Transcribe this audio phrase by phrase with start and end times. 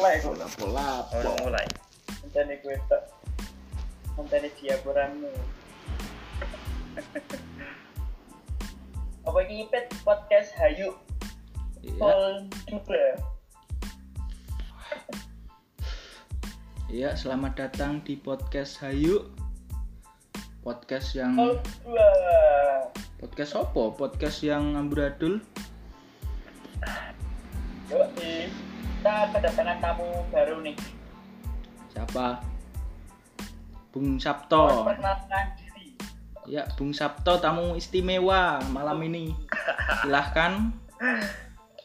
[0.00, 0.32] mulai kok.
[0.32, 0.88] Pola-pola.
[1.12, 1.66] Orang mulai.
[2.24, 3.04] Kontene gue tok.
[4.16, 5.28] Kontene diapuranmu.
[9.28, 10.96] Apa ini pet podcast Hayu
[11.84, 12.00] Iya.
[12.00, 13.04] Pol juga.
[16.88, 19.28] Iya, selamat datang di podcast Hayu.
[20.64, 21.36] Podcast yang
[23.20, 23.82] podcast apa?
[24.00, 25.44] Podcast yang amburadul.
[29.40, 30.76] Kedatangan tamu baru nih.
[31.96, 32.44] Siapa?
[33.88, 34.20] Bung Oh.
[34.20, 34.84] Sabto.
[34.84, 35.96] Perkenalkan diri.
[36.44, 39.32] Ya, Bung Sabto tamu istimewa malam ini.
[40.04, 40.76] Silahkan.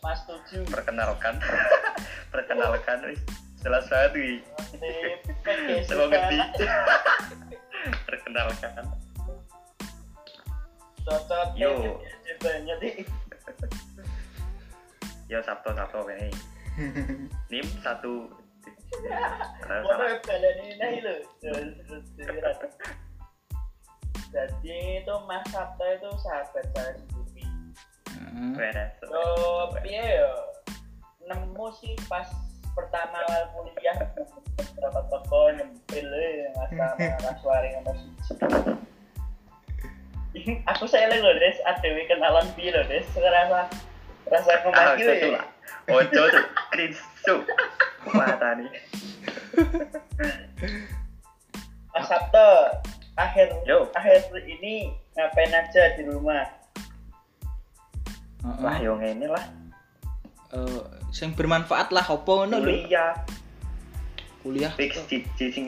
[0.04, 0.68] Mas Tuju.
[0.68, 1.40] Perkenalkan.
[2.36, 3.24] Perkenalkan wis.
[3.64, 4.12] Jelas banget
[5.48, 6.38] podcast Selalu ngerti.
[8.04, 8.84] Perkenalkan.
[11.08, 11.48] Cocok.
[11.56, 12.04] Yo.
[15.32, 16.55] Yo Sabto Sabto ini.
[17.52, 18.28] Nim satu.
[24.36, 27.44] Jadi itu Mas Sabto itu sahabat saya sendiri.
[28.12, 28.52] Heeh.
[28.60, 28.92] Beres.
[29.08, 29.24] Yo,
[29.80, 30.34] piye yo?
[31.26, 32.28] Nemu sih pas
[32.76, 33.96] pertama awal kuliah
[34.76, 36.08] berapa toko nyempil
[36.60, 38.36] Mas sama Mas Wari ngono siji.
[40.68, 43.08] Aku saya lho Des, adewe kenalan piye lho Des?
[43.16, 43.72] Rasa
[44.30, 45.42] rasa Ah, kemaki itu ya.
[45.90, 46.46] Ojo tuh.
[46.74, 47.36] Krisu.
[48.10, 48.70] Mata nih.
[51.96, 52.50] Mas Sabto,
[53.16, 53.88] akhir Yo.
[53.96, 56.44] akhir ini ngapain aja di rumah?
[58.44, 58.62] Heeh.
[58.62, 59.46] Lah yo ngene lah.
[60.54, 60.84] Eh,
[61.16, 62.68] sing bermanfaat lah opo ngono lho.
[62.68, 63.14] Kuliah.
[64.44, 64.72] Kuliah.
[64.76, 65.66] Fix cici sing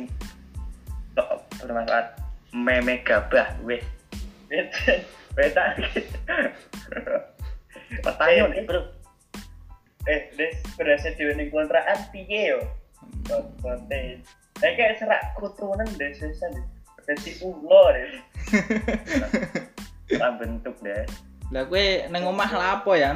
[1.64, 2.20] bermanfaat.
[2.54, 3.82] Meme gabah weh.
[4.48, 5.04] Beta,
[5.36, 5.64] beta.
[8.04, 8.82] Pertanyaan nih bro.
[10.08, 12.60] eh, des berhasil diwening kontrakan piye yo?
[13.60, 14.24] Konten.
[14.64, 16.64] Eh kayak serak keturunan des sesan.
[17.04, 18.12] Dadi ulo des.
[20.20, 21.04] Lah bentuk deh.
[21.52, 23.12] Lah kowe nang omah lah apa ya?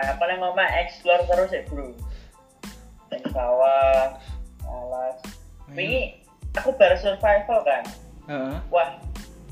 [0.00, 1.92] Nah, paling mama explore terus ya bro.
[3.10, 4.16] Yang sawah,
[4.64, 5.18] alas.
[5.74, 6.22] Ini
[6.54, 7.84] aku baru survival kan.
[8.30, 8.56] Heeh.
[8.70, 8.96] Wah,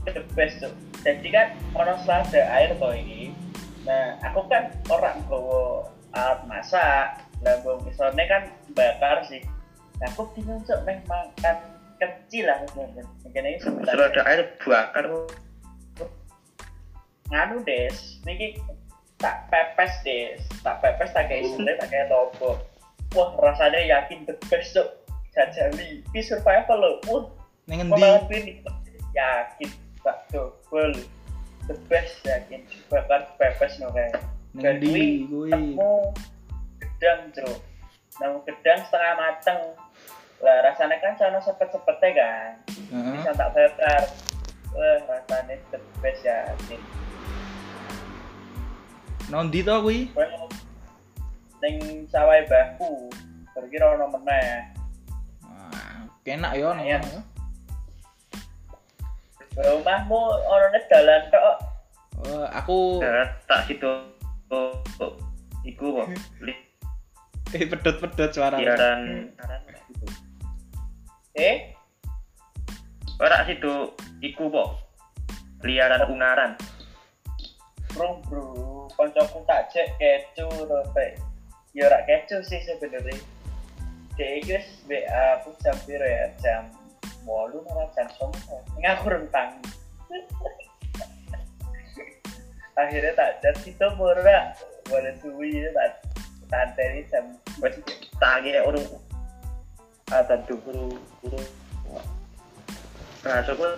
[0.06, 0.71] the best tuh.
[1.09, 3.33] Jadi kan ono selada air kok ini.
[3.89, 7.25] Nah, aku kan orang bawa alat masak.
[7.41, 8.43] Lah bang misalnya kan
[8.77, 9.41] bakar sih.
[10.05, 11.57] Nah, aku bingung cok meh makan
[11.97, 12.61] kecil lah.
[12.77, 13.97] Mungkin ini sebentar.
[13.97, 15.05] Kalau ada air bakar
[17.33, 17.97] Nganu des,
[18.29, 18.61] niki
[19.17, 22.61] tak pepes des, tak pepes tak kayak sendiri tak kayak lobo.
[23.17, 24.93] Wah rasanya yakin the best cok.
[25.33, 26.95] Jajali, ini survival loh.
[27.09, 27.25] Wah,
[27.69, 27.97] Ning Mau
[28.29, 28.61] ini
[29.17, 29.71] yakin
[30.05, 30.29] tak
[30.69, 30.93] double
[31.65, 32.61] the best yakin
[32.93, 34.21] bakar pepes no kayak
[34.53, 35.53] Dan endi kuwi?
[35.53, 36.12] nemu
[36.81, 37.53] gedang bro
[38.21, 39.61] nemu gedang setengah mateng.
[40.39, 42.53] Lah rasanya kan sana sepet sepetnya kan
[43.17, 44.03] bisa tak bakar.
[44.77, 46.81] Wah rasanya the best yakin
[49.33, 50.12] Nondi to kuwi?
[50.12, 50.28] gue
[51.65, 53.09] neng sawai baku
[53.57, 54.69] berkira ono meneh.
[55.43, 57.03] Wah, kenak yo nang Lumayan.
[57.03, 57.38] kono.
[59.56, 61.56] Rumahmu ono dalan tok
[62.19, 63.86] Oh, aku darat tak situ
[64.50, 65.14] oh, oh,
[65.62, 66.09] iku kok.
[67.56, 68.60] Eh pedot-pedot suara.
[68.60, 69.32] liaran
[71.32, 71.72] eh?
[73.16, 73.97] Ora situ.
[74.20, 74.70] Iku kok.
[75.65, 76.53] Liaran ungaran.
[77.94, 78.47] Bro bro.
[78.98, 81.16] Koncoku tak cek kecu rote
[81.72, 83.16] ya ora kecu sih sebenarnya.
[84.19, 86.34] Dia itu wis WA aku jam piro ya?
[86.42, 86.75] Jam
[87.28, 89.61] walu malah jam songo ini aku rentang
[92.72, 94.56] akhirnya tak chat itu murah
[94.89, 95.91] boleh suwi ya tak
[96.49, 97.25] tanteni jam
[97.61, 97.77] wes
[98.16, 98.89] tangi urung
[100.09, 101.41] ada guru guru
[103.28, 103.72] gue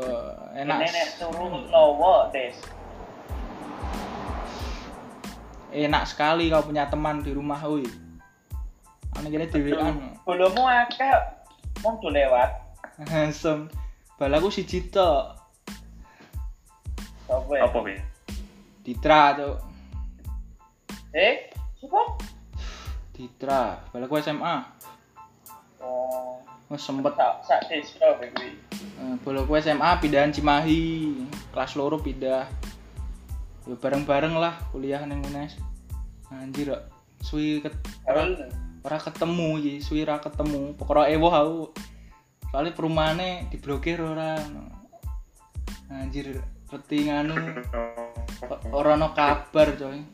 [0.00, 1.20] Eh, ini enak.
[1.20, 2.56] turu lowo des.
[5.70, 7.84] Enak sekali kau punya teman di rumah kuwi.
[9.20, 10.16] Ane kene dhewean.
[10.24, 11.12] belummu akeh
[11.84, 12.50] mau tuh lewat
[13.04, 13.68] Langsung
[14.16, 15.36] balaku siji tok.
[17.28, 17.94] apa ya apa be
[18.80, 19.54] Ditra tuh.
[21.12, 22.16] eh siapa
[23.12, 24.56] Ditra, balaku SMA.
[25.84, 26.40] oh
[26.72, 31.12] Wes sempet sak sak desa kuwi eh, balaku SMA pindahan Cimahi.
[31.52, 32.48] Kelas loro pindah.
[33.68, 35.60] Ya bareng-bareng lah kuliah ning UNES.
[36.30, 36.82] Anjir, kok
[37.20, 37.74] suwi ket
[38.80, 40.74] ora ketemu iki, suwi ora ketemu.
[40.76, 41.60] Pokoknya ewoh aku.
[42.50, 44.38] Soalnya perumahannya diblokir ora.
[45.90, 46.38] Anjir,
[46.70, 47.34] peti nganu
[48.70, 50.06] ora ono kabar coy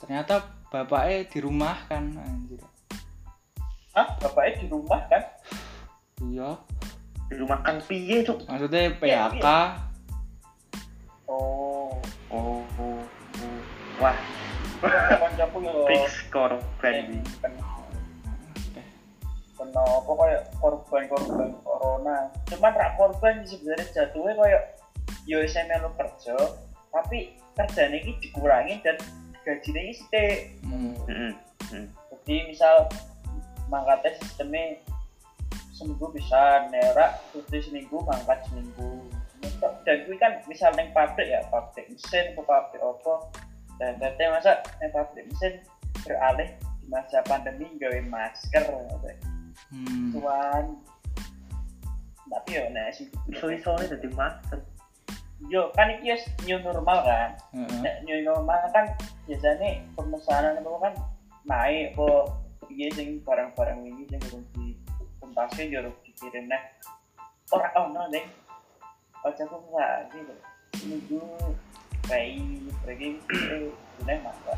[0.00, 0.40] ternyata
[0.72, 2.64] bapaknya dirumahkan anjir
[3.92, 5.22] ah bapaknya di rumah kan
[6.24, 6.56] iya
[7.28, 9.46] di rumah kan piye cuk maksudnya PHK
[11.28, 12.00] oh
[12.32, 13.04] oh, oh,
[13.36, 13.60] oh.
[14.00, 14.16] wah
[14.80, 17.20] kancaku yo fix korban
[19.60, 22.16] kena apa kayak korban-korban corona
[22.48, 24.62] cuman rak korban sebenarnya jatuhnya kayak
[25.28, 26.36] yo saya melu kerja
[26.90, 28.96] tapi kerjanya ini dikurangin dan
[29.44, 30.96] gajinya ini stay hmm.
[31.04, 31.32] Mm-mm.
[31.76, 31.86] Mm.
[32.24, 32.88] jadi misal
[33.68, 34.80] mangkatnya sistemnya
[35.76, 39.04] seminggu bisa nerak cuti seminggu mangkat seminggu
[39.60, 43.14] dan gue kan misal neng pabrik ya pabrik mesin ke pabrik apa
[43.80, 45.54] dan nanti masa neng pabrik mesin
[46.04, 46.52] beralih
[46.84, 48.64] di masa pandemi gawe masker
[49.70, 50.10] Hmm.
[50.10, 50.82] cuman
[52.26, 53.06] tapi yo nek sih.
[53.30, 54.58] Iso-iso ini jadi master
[55.48, 57.30] yo kan iki wis new normal kan?
[57.56, 57.80] Heeh.
[57.80, 58.92] nek new normal kan
[59.24, 60.94] biasanya pemesanan itu kan
[61.48, 62.36] naik kok.
[62.70, 66.46] Iya sing barang-barang ini sing urung dituntaskan ya urung dikirim.
[66.46, 66.62] Nah
[67.50, 68.26] ora ono ning
[69.26, 70.34] aja kok enggak gitu
[70.86, 71.22] minggu
[72.10, 74.54] bayi pergi sudah maka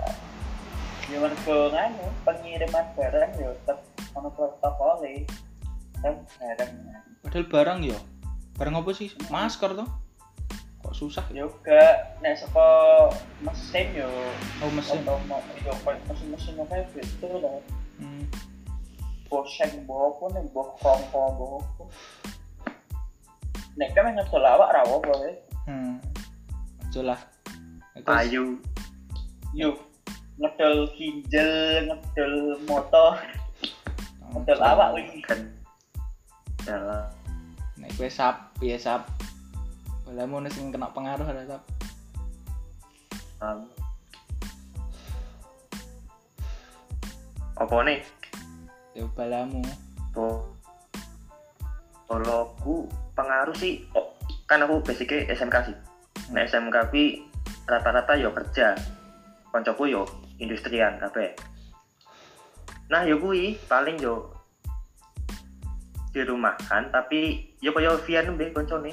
[1.13, 3.79] ya mergo nganu pengiriman barang ya tetap
[4.17, 5.05] ono protokol
[6.01, 6.71] kan barang.
[7.21, 7.99] Padahal barang yo
[8.57, 9.13] barang apa sih?
[9.29, 9.89] Masker tuh
[10.83, 11.25] kok susah?
[11.31, 12.69] Ya juga nek saka
[13.45, 14.09] mesin yo
[14.65, 15.05] oh mesin.
[15.05, 17.61] Atau mau yo kayak mesin-mesin kayak gitu lah.
[18.01, 18.27] Hmm.
[19.29, 20.45] bosen bawa pun nih?
[20.51, 21.89] Bawa pun
[23.77, 25.35] nek kan ngedol awak rawa boleh
[25.65, 25.97] hmm.
[26.89, 27.01] aja
[28.01, 28.57] ayu
[29.53, 29.77] yuk
[30.41, 33.21] ngedol ginjal ngedol motor.
[34.33, 35.21] Ngedol awak wih.
[35.29, 35.41] kan
[36.65, 37.11] dalam
[37.77, 39.05] nek kowe sap ya sap.
[40.09, 41.63] Balamu sing kena pengaruh ada sap.
[47.61, 48.01] Apa nih?
[48.97, 49.61] Ya balamu.
[50.17, 50.41] Tuh
[52.09, 53.85] kalau aku pengaruh sih.
[53.93, 54.17] Oh,
[54.49, 55.77] kan aku basicnya SMK sih.
[56.33, 57.32] Nah SMK ki
[57.69, 58.75] rata-rata yo kerja
[59.51, 60.03] koncoku yo
[60.43, 61.35] industrian kabeh
[62.91, 64.33] nah yo kuwi paling yo
[66.13, 68.93] di rumah kan tapi yo kaya Vian mbek koncone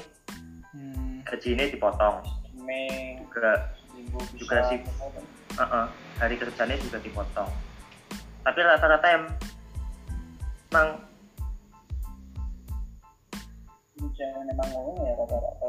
[0.72, 1.26] hmm.
[1.28, 2.24] gajinya dipotong
[2.64, 3.70] ming juga
[4.36, 4.80] Juga bisa sih.
[5.60, 5.86] Heeh,
[6.18, 7.50] hari kerjanya juga dipotong.
[8.40, 9.24] Tapi rata-rata em
[10.70, 10.88] emang
[14.16, 15.66] jangan emang ngomong ya rata-rata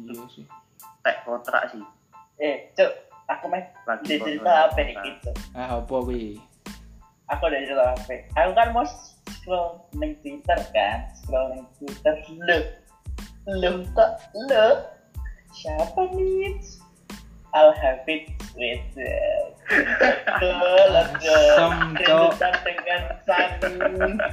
[0.00, 0.46] iya sih
[1.04, 1.84] tek kontrak sih.
[2.40, 2.92] Eh cuk
[3.30, 5.30] aku main lagi cerita apa nih gitu.
[5.54, 6.40] Ah apa kuwi?
[7.30, 8.86] Aku udah cerita apa aku kan mau
[9.30, 12.14] scroll neng twitter kan scroll neng twitter.
[12.44, 12.58] Lo
[13.54, 14.10] lo kok
[14.50, 14.66] lo
[15.54, 16.58] siapa nih?
[17.50, 18.78] I'll have it with.
[21.98, 23.58] Kedudukan dengan sang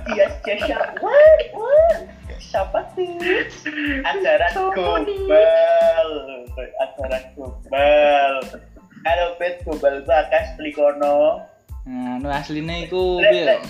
[0.06, 0.94] Tias Jesha.
[1.02, 1.40] What?
[1.54, 2.17] What?
[2.38, 3.18] Siapa tuh?
[4.10, 6.10] Ajaran global
[6.58, 8.34] Ajaran global
[9.06, 11.42] Halo Bet, global bakas pelikono
[11.88, 13.64] nah nu piye lek.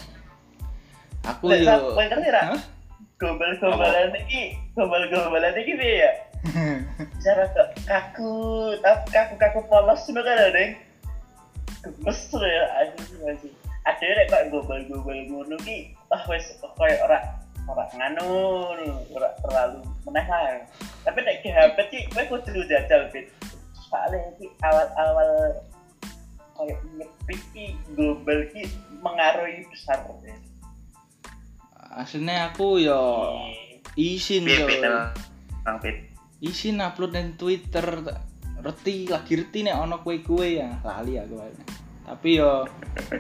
[1.22, 2.42] aku yo kowe ngerti ra?
[2.50, 2.62] Hah?
[3.22, 6.12] Global globalan ini Global globalan ini piye ya?
[7.26, 7.46] Cara
[7.86, 8.34] kaku
[8.82, 10.74] Tapi kaku-kaku polos Cuma kan ada yang
[11.82, 13.54] Gemes ya Anjing anjing
[13.86, 16.46] Ada yang kok global-global ngono ki Wah wes
[16.78, 17.26] Kayak orang
[17.68, 18.32] Orang nganu
[19.12, 20.64] Orang terlalu meneh lah
[21.04, 23.28] Tapi nek di HP sih Gue kudu jajal bit.
[23.88, 25.32] Soalnya ki awal-awal
[26.58, 28.64] Kayak nyepik ki Global ki
[29.04, 30.36] Mengaruhi besar ya.
[31.98, 33.34] asline aku yo
[33.98, 35.10] isin Piye, yo.
[36.38, 38.06] Isin upload nang Twitter
[38.62, 40.70] reti lagi reti nek ono kue-kue ya.
[40.86, 41.64] Lali aku aja.
[42.08, 42.64] tapi yo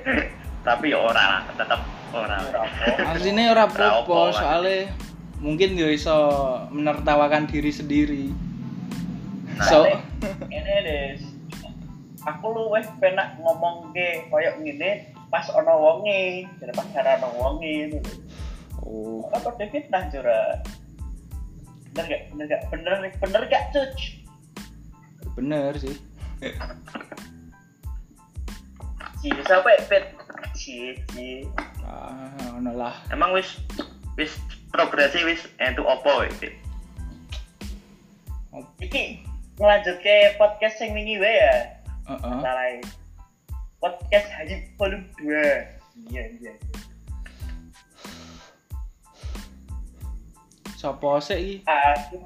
[0.68, 1.80] tapi ya ora lah tetep
[2.12, 2.36] ora.
[3.08, 4.36] Asline ora Mas.
[4.36, 4.92] soalnya
[5.40, 6.20] mungkin yo iso
[6.76, 8.26] menertawakan diri sendiri.
[9.56, 9.88] Nah, so
[10.52, 11.16] ini deh
[12.28, 16.44] aku lu wes penak ngomong ke koyok ngene pas ono wonge.
[16.60, 18.00] Jadi pas cara ono wonge itu
[18.84, 19.24] oh.
[19.32, 20.60] Apa David nah jura
[21.96, 22.22] bener gak?
[22.36, 22.62] Bener gak?
[22.70, 22.94] Bener
[23.24, 23.96] bener gak cuc
[25.38, 25.96] bener sih.
[29.22, 30.17] Si siapa ya pet
[30.68, 31.48] si
[31.88, 32.92] ah ono lah.
[33.08, 33.56] Emang wis
[34.20, 34.36] wis
[34.76, 36.52] progresi wis entu opo Pit?
[38.84, 39.24] iki
[39.62, 41.56] ngelanjut ke podcast yang wingi wae ya?
[42.12, 42.38] Heeh.
[42.44, 42.68] salah
[43.80, 46.54] podcast haji volume 2 iya iya
[50.76, 51.56] Sopo sih iki?
[51.64, 52.20] aku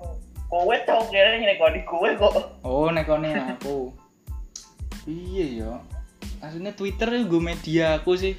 [0.50, 2.36] kowe tau kira ngekoni kowe kok.
[2.68, 3.96] Oh nekone aku.
[5.08, 5.72] Iya ya
[6.42, 8.34] aslinya Twitter gue media aku sih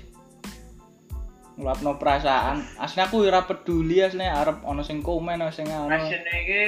[1.54, 6.23] ngelapno perasaan aslinya aku ora peduli aslinya arep ono sing komen ono sing anu Asin
[6.26, 6.62] iki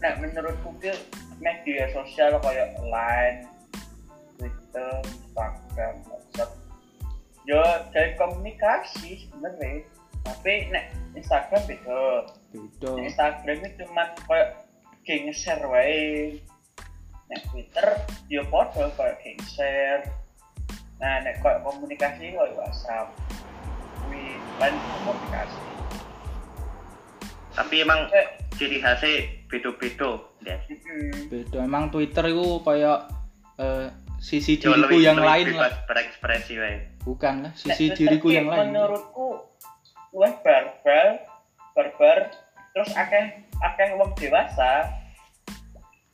[0.00, 0.92] nek menurutku ki
[1.38, 3.46] media sosial kayak Line,
[4.38, 6.50] Twitter, Instagram, WhatsApp.
[7.46, 7.62] Yo
[7.94, 9.86] dari komunikasi sebenarnya.
[10.26, 12.02] Tapi nek Instagram beda.
[12.52, 14.48] beda Instagram itu cuman kayak
[15.06, 16.42] kayak nge-share wae.
[17.32, 17.86] Nek Twitter
[18.28, 20.04] yo podo kayak kayak share.
[20.98, 23.06] Nah, nek kayak komunikasi kayak WhatsApp.
[24.00, 24.22] Kuwi
[24.58, 25.60] kan komunikasi.
[27.52, 29.14] Tapi emang Eh, ciri khasnya
[29.46, 31.26] beda-beda, mm-mm.
[31.26, 32.98] beda emang Twitter itu kayak
[33.56, 33.86] eh,
[34.16, 36.76] sisi Jauh diriku lebih- yang lebih lain lah berekspresi wae.
[37.00, 39.28] bukan lah sisi Twitter diriku yang lain Menurutku
[40.10, 41.06] luwih barbar,
[41.72, 42.18] barbar
[42.72, 43.24] terus akeh
[43.56, 44.90] akeh wong dewasa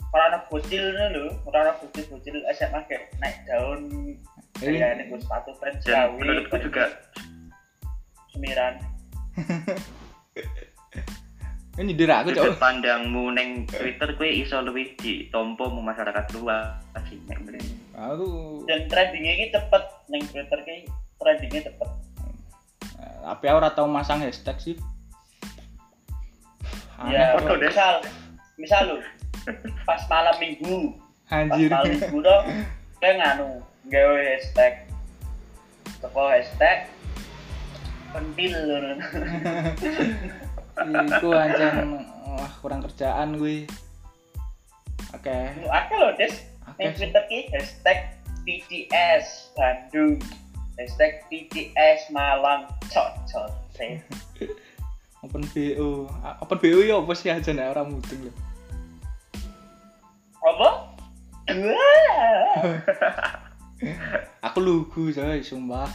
[0.09, 3.81] ora ana bocil lho, ora ana bocil-bocil SMA kayak naik daun
[4.65, 6.85] kayak ning sepatu fans Dan gawe, menurutku juga
[8.33, 8.75] semiran.
[11.75, 12.55] ini dirak aku cok.
[12.57, 16.79] Pandangmu neng Twitter kue iso lebih ditompo mu masyarakat luas
[17.11, 17.67] sih nek menurut.
[17.95, 18.27] aku
[18.71, 19.83] Dan trendingnya ini cepet.
[20.07, 20.87] Ning Twitter ki
[21.19, 21.89] trendingnya cepet.
[23.03, 24.77] eh, tapi aku ora tau masang hashtag sih.
[27.11, 28.01] Ya, foto misal
[28.55, 28.97] misal lu
[29.85, 30.95] pas malam minggu
[31.27, 32.41] pas anjir malam minggu tuh
[33.03, 34.75] kayak nganu gawe hashtag.
[36.01, 36.89] Toko hashtag.
[38.15, 38.55] Pentil
[40.75, 43.67] iku anjan wah kurang kerjaan gue
[45.15, 45.39] oke.
[45.63, 46.35] Lu akeh loh des.
[46.71, 47.11] Oke ning sih.
[47.11, 47.99] Twitter ki hashtag
[48.47, 50.23] PTS Bandung.
[50.79, 52.71] Hashtag PTS Malang.
[52.91, 53.99] Cocot sih
[55.25, 56.07] open BO
[56.45, 58.33] open BO ya apa sih aja nek orang mudeng lho.
[60.45, 60.69] Apa?
[61.65, 63.44] Wah.
[64.47, 65.91] Aku lugu coy sumpah.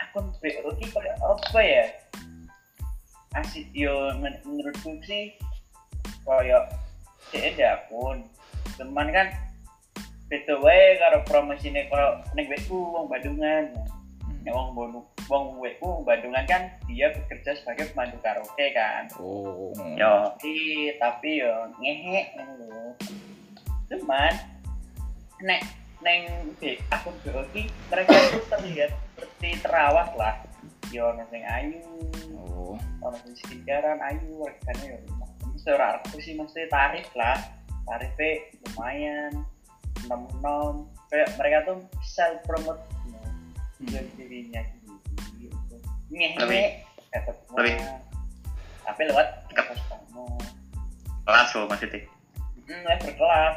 [0.00, 1.84] Akun BO ki kayak apa ya?
[3.38, 5.38] Asik yo men- menurutku sih
[6.26, 6.74] kayak
[7.30, 8.26] cek ada akun.
[8.74, 9.28] Cuman kan
[10.30, 13.70] beda wae karo promosine kalau ning WU wong Bandungan.
[14.40, 15.00] Nek wong Bonu
[15.30, 19.06] wong WU Bandungan kan dia bekerja sebagai pemandu karaoke kan.
[19.20, 19.70] Oh.
[19.94, 20.54] Yo, tapi
[20.98, 22.34] tapi yo ngehe
[23.90, 24.32] cuman
[25.42, 25.62] nek
[26.00, 30.34] neng B akun BO ki mereka itu terlihat seperti terawat lah.
[30.90, 31.84] Yo sing ayu.
[32.34, 32.74] Oh.
[33.04, 34.98] Ono sing skincarean ayu regane yo
[35.52, 37.36] mesti ora aku sih mesti tarif lah.
[37.84, 38.30] Tarifnya
[38.64, 39.32] lumayan
[40.08, 40.74] enam enam
[41.12, 42.80] kayak mereka tuh self promote.
[43.80, 44.60] Jual dirinya
[45.40, 45.76] gitu.
[46.12, 46.72] Ngehe Lebih-
[47.10, 48.00] dapat lebih- uang.
[48.84, 50.26] tapi lewat kasus kamu.
[51.24, 52.00] Kelas lo maksudnya.
[52.70, 53.56] hmm, lah berkelas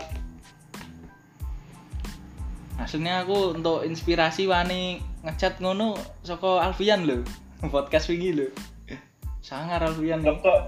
[2.75, 7.22] Aslinya aku untuk inspirasi wani ngechat ngono saka Alfian lho.
[7.74, 8.48] Podcast wingi lho.
[9.39, 10.34] Sangar Alfian nih.
[10.36, 10.62] kok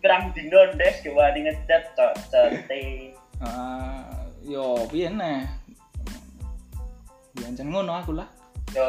[0.00, 2.82] kerang dino des kewani ngecat cok cote
[3.38, 4.06] Ah,
[4.40, 5.44] yo piye neh.
[7.32, 8.28] Biancen ngono aku lah.
[8.70, 8.86] yo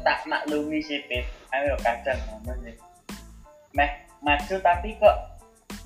[0.00, 2.72] tak maklumi sih pit ayo kadang ngono sih
[3.70, 5.16] meh maju tapi kok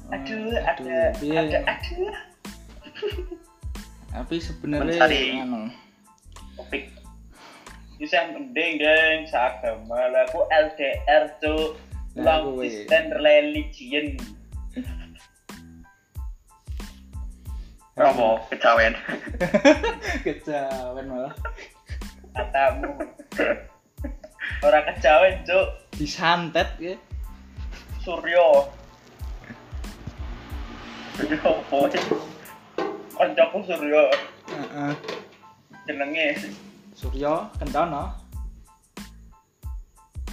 [0.06, 1.34] aduh Hmm, ada piye.
[1.34, 2.14] ada aduh
[4.14, 5.62] Tapi sebenarnya Mencari- anu,
[6.54, 6.86] Topik.
[7.98, 10.22] Bisa yang penting deng seagama lah.
[10.30, 11.74] Aku LDR tuh
[12.14, 14.14] long distance religion.
[17.94, 18.94] Romo kecawen.
[20.22, 21.34] kecawen malah.
[22.34, 22.90] Katamu
[24.66, 25.66] orang kejawen cuk.
[25.94, 26.94] Disantet ya.
[28.02, 28.66] Suryo.
[31.14, 31.90] Suryo boy
[33.14, 34.04] koncoku Suryo
[34.50, 34.92] Heeh.
[35.86, 36.26] jenenge
[36.94, 38.10] Suryo Kentono.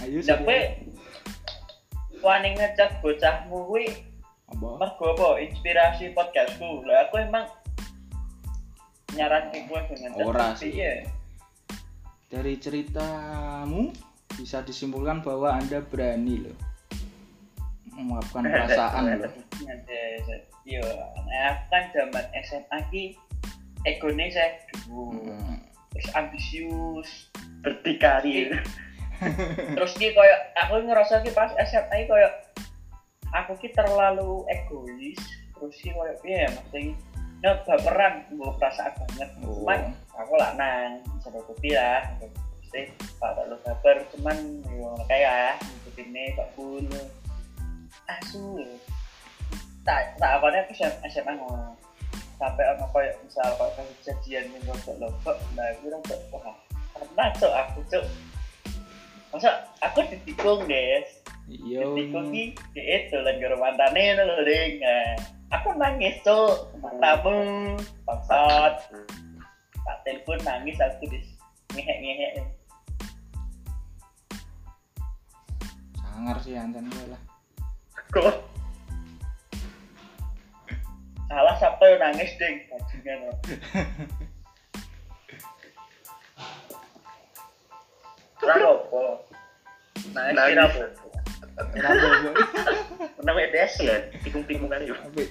[0.02, 0.82] Ayo Tapi
[2.18, 3.86] wani ngecat bocahmu kuwi
[4.50, 4.68] Apa?
[4.78, 7.46] mergo apa inspirasi podcastku lah aku emang
[9.14, 10.74] nyaran kowe dengan Ora sih.
[10.74, 11.06] iya
[12.26, 13.92] Dari ceritamu
[14.32, 16.56] bisa disimpulkan bahwa Anda berani loh
[17.92, 19.32] mengungkapkan perasaan loh.
[20.66, 20.82] Iya.
[21.26, 23.02] Nah aku kan zaman SMA ki
[23.82, 25.58] egone saya dulu Hmm.
[25.92, 27.10] terus ambisius.
[27.62, 28.50] Berdikari.
[29.78, 32.28] terus ki koyo aku ngerasa ki pas SMA ki koyo
[33.34, 35.20] aku ki terlalu egois.
[35.54, 36.94] Terus ki koyo piye ya mesti
[37.42, 39.30] nah baperan gue perasaan banget.
[39.42, 39.66] Oh.
[39.66, 42.06] cuman aku lanang bisa nutupi lah.
[42.62, 44.36] Mesti pak tak lu baper cuman
[44.70, 46.86] yo kayak nutupi ini kok full.
[48.06, 48.62] Asu
[49.82, 51.74] tak tak apa aku SMA, SMA ngono
[52.38, 56.56] sampai ono koyo misal koyo kejadian yang rodok lombok nah aku rada wah
[56.94, 58.04] pernah cok aku cok
[59.32, 61.82] masa aku ditikung guys iya.
[61.82, 64.72] Ditikung ki dia dolan karo mantane ngono lho ding.
[64.78, 65.16] Nah,
[65.56, 67.34] aku nangis cok matamu
[68.06, 68.74] bangsat.
[69.82, 71.26] Tak telepon nangis aku dis
[71.74, 72.32] ngehek ngehek
[76.22, 77.22] sangar sih gue lah.
[78.14, 78.51] Kok
[81.32, 82.60] salah siapa yang nangis ding.
[82.68, 83.18] Bajingan
[88.42, 89.02] Ora apa.
[90.12, 90.82] Nangis kira apa?
[91.52, 92.32] kenapa gue
[93.20, 95.28] Namanya des ya tikung-tikungan yuk tapi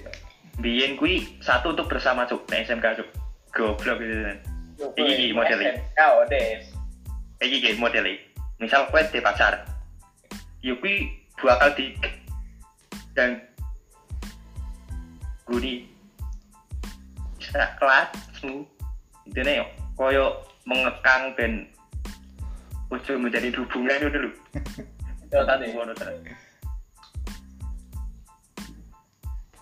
[0.62, 3.08] biyen kui satu untuk bersama cuk nek SMK cuk.
[3.52, 4.38] Goblok gitu kan
[4.98, 5.78] Iki, iki modelnya.
[5.94, 6.66] Kau des.
[7.42, 8.22] iki iki modelnya
[8.62, 9.66] misal kowe di pacar
[10.62, 11.10] ya kui
[11.42, 11.90] bakal di
[13.18, 13.42] dan
[15.42, 15.91] guni
[17.52, 18.64] bisa kelasmu
[19.28, 19.60] itu nih
[19.92, 21.68] koyo mengekang dan
[22.88, 24.30] ujung menjadi hubungan itu dulu
[25.28, 25.68] Itu tadi.
[25.76, 26.16] ngono terus.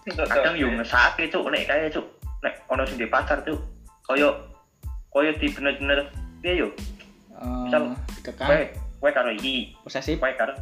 [0.06, 1.50] Kadang yo ngesake cuk.
[1.50, 2.06] Nek kaya cuk.
[2.46, 3.58] Nek ono sing di pacar cuk.
[4.06, 4.38] Koyo
[5.10, 6.10] koyo di bener-bener
[6.42, 6.68] piye yo?
[7.42, 8.70] Misal, kowe dikekang
[9.02, 9.74] kowe karo iki.
[9.82, 10.18] Posesif.
[10.18, 10.54] Kowe karo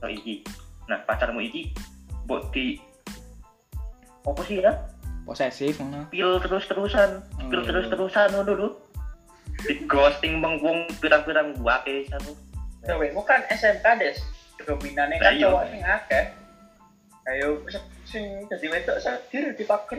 [0.00, 0.44] karo iki.
[0.88, 1.72] Nah pacarmu iki
[2.28, 2.76] mbok di
[4.24, 4.72] apa sih ya
[5.26, 7.66] posesif ngono pil terus-terusan pil Oh.
[7.66, 8.68] terus-terusan ngono lho
[9.66, 12.32] di ghosting mengwong pirang-pirang wake satu
[12.86, 14.18] Cewekmu kan SMK des.
[14.62, 15.50] Dominannya kan iya.
[15.50, 16.24] cowok sing akeh.
[17.26, 17.48] Ayo
[18.06, 19.98] sing dadi wedok sadir dipaker.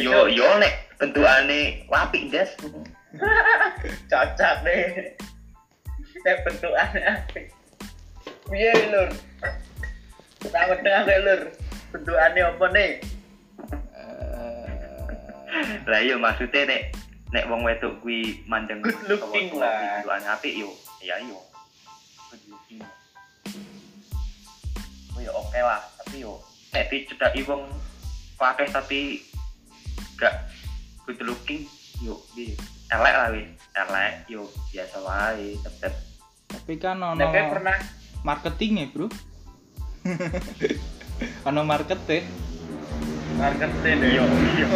[0.00, 2.50] yo yo nek bentukane wapi des
[4.10, 5.14] cocok deh.
[6.26, 7.46] Nek bentukannya apik.
[8.50, 9.08] Piye lur?
[10.40, 11.40] Tak mendengar kayak lur.
[11.92, 12.90] Bentukannya apa nih?
[15.50, 16.82] Eh, lah iya maksudnya nek
[17.34, 20.00] nek wong wedok kuwi mandeng Good looking lah.
[20.00, 20.70] bentukane apik yo
[21.02, 21.38] ya yo
[22.30, 22.80] good looking.
[25.14, 26.38] Oh ya oke lah tapi yo
[26.72, 27.66] nek dicedaki wong
[28.38, 29.20] pakai tapi
[30.16, 30.48] gak
[31.04, 31.66] good looking
[32.00, 32.54] yo bi
[32.88, 33.50] elek lah wis.
[33.76, 35.94] Elek yo biasa wae tetep.
[36.50, 37.78] Tapi kan ono Nek kayak pernah
[38.22, 39.06] marketingnya bro
[41.48, 42.24] ono marketing
[43.36, 44.68] marketing iya iya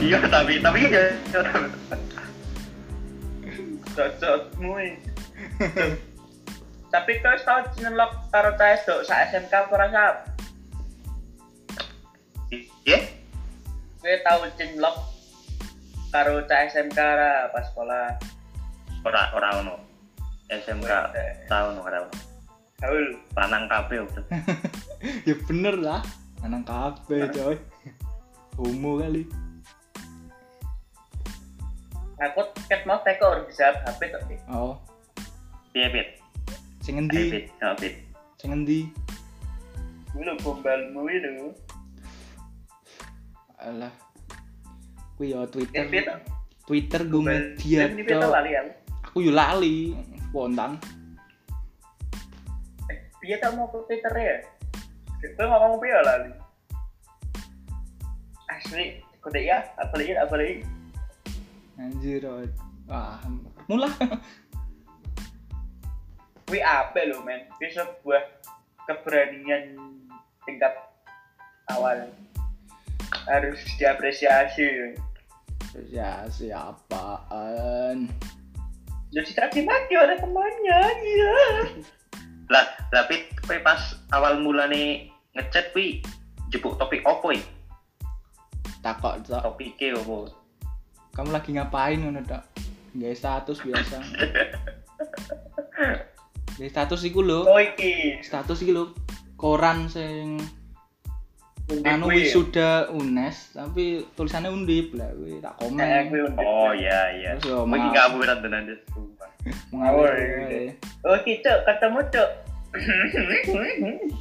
[0.00, 1.06] iya tapi tapi ya
[3.92, 4.72] cocokmu.
[6.92, 10.16] Tapi kau tau nyenlok karo CS dok sa SMK apa ora sap?
[12.84, 13.00] iya?
[14.02, 14.96] Kowe tau cinlok
[16.12, 18.16] karo SMK ra pas sekolah.
[19.08, 19.76] ora ora ono.
[20.52, 20.92] SMK
[21.48, 22.31] tahun ora ono
[22.82, 23.06] Gaul.
[23.38, 24.24] lanang kabeh udah
[25.30, 26.02] ya bener lah
[26.42, 27.56] anak kabeh coy.
[28.58, 29.22] Homo kali.
[32.18, 34.40] Aku ket mau teko ora bisa HP Dik.
[34.50, 34.76] oh.
[35.72, 36.08] Piye pit
[36.82, 37.46] sing endi pit
[37.78, 37.94] pit
[38.36, 38.90] sing endi
[40.12, 41.54] Kuwi gombalmu lho.
[43.62, 43.94] alah.
[45.16, 45.86] Kuwi ya Twitter?
[46.66, 47.88] Twitter gue media
[49.06, 49.22] aku?
[49.22, 49.94] Yo lali
[50.28, 50.76] spontan
[53.22, 54.36] Piye tok mau ke Twitter ya?
[55.22, 56.34] Kita ngomong piye lali?
[58.50, 60.66] Asli, kode ya, apa lagi, apa lagi?
[61.80, 62.44] anjir oh.
[62.86, 63.18] wah
[63.66, 63.90] mulah
[66.46, 67.48] Kuwi apa lo men?
[67.56, 68.22] Kuwi sebuah
[68.84, 69.78] keberanian
[70.44, 70.74] tingkat
[71.72, 72.12] awal
[73.24, 74.98] harus diapresiasi.
[75.88, 78.12] ya siapaan
[79.14, 81.38] Jadi caci maki oleh temannya, iya.
[82.52, 86.04] Lah lah pit kowe pas awal mulane ngechat kuwi
[86.48, 87.48] jebuk topik opo iki
[88.80, 90.28] takok tok topike opo
[91.12, 92.44] kamu lagi ngapain ngono tok
[92.92, 94.04] Gak status biasa
[96.52, 98.92] Gak status iku lho Oh iki, status iki lho
[99.34, 100.36] koran sing
[101.88, 102.20] anu ya?
[102.20, 105.88] wisuda UNES tapi tulisannya undip lah kuwi tak Eh, komen
[106.28, 106.44] undip.
[106.44, 107.48] oh iya iya Des.
[108.92, 109.30] Sumpah.
[109.72, 110.36] Mengawur, Oh, iya.
[110.44, 110.62] wae.
[111.02, 112.28] Oh gitu, ketemu cok.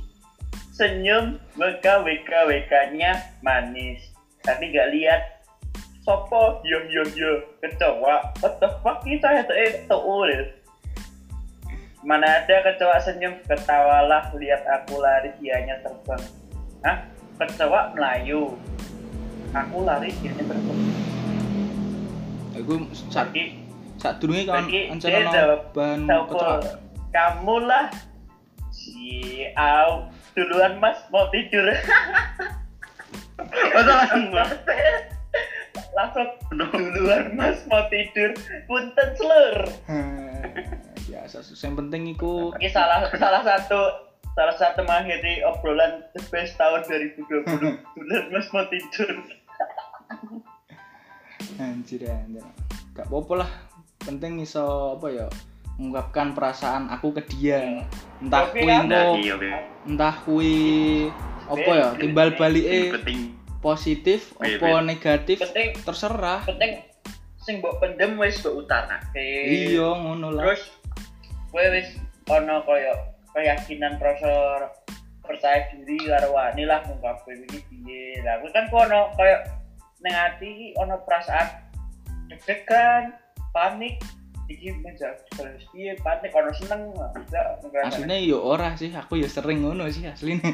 [0.77, 4.01] Senyum, maka WK-WK-nya manis.
[4.41, 5.21] Tapi gak lihat
[6.01, 8.33] Sopo, yo yo yo, kecoa.
[8.41, 9.53] What the fuck kita itu
[9.85, 10.49] itu ulis.
[12.01, 16.17] Mana ada kecoa senyum, ketawalah lihat aku lari dianya terbang.
[16.81, 17.05] Hah?
[17.37, 18.57] Kecoa Melayu.
[19.53, 20.79] Aku lari dianya terbang.
[22.57, 22.73] Iku
[23.13, 23.61] sak Lagi
[24.01, 26.57] sak durunge kan Lagi, ancen dia ono jawab, ban Sopo, kecoa.
[27.13, 27.85] kamu lah
[29.56, 31.65] au duluan mas mau tidur.
[33.74, 34.52] Masa langsung Mas?
[35.97, 38.32] langsung duluan mas mau tidur.
[38.69, 39.58] Punten slur.
[41.10, 43.82] Biasa sus yang penting iku ini salah salah satu
[44.32, 47.43] salah satu mengakhiri obrolan the best tahun 2020
[47.97, 49.12] duluan mas mau tidur.
[51.62, 52.45] Anjir anjir.
[52.93, 53.52] Gak apa-apa lah.
[54.02, 55.28] Penting iso apa ya
[55.82, 57.82] mengungkapkan perasaan aku ke dia.
[58.22, 59.50] Entah kui Be.
[59.89, 60.54] entah kui
[61.50, 63.34] apa ya timbal balik eh penting.
[63.65, 64.80] positif Iya, apa iya.
[64.86, 65.38] negatif
[65.82, 66.46] terserah.
[66.46, 66.86] Penting.
[67.41, 70.54] Sing mbok pendem wis mbok utarake iya ngono lah.
[70.54, 70.62] Terus
[71.50, 71.98] kowe wis
[72.30, 72.94] ono koyo
[73.34, 74.70] keyakinan rasa
[75.26, 78.22] percaya diri karo wani lah ngungkap iki piye.
[78.22, 79.41] Lah kowe kan kono koyo
[80.06, 81.74] ning ati iki ono perasaan
[82.30, 83.17] deg-degan
[83.50, 83.98] panik
[84.51, 84.67] iki
[85.71, 85.95] piye
[86.59, 86.91] seneng
[87.87, 90.51] aslinya yo ora sih aku yo sering ngono sih aslinya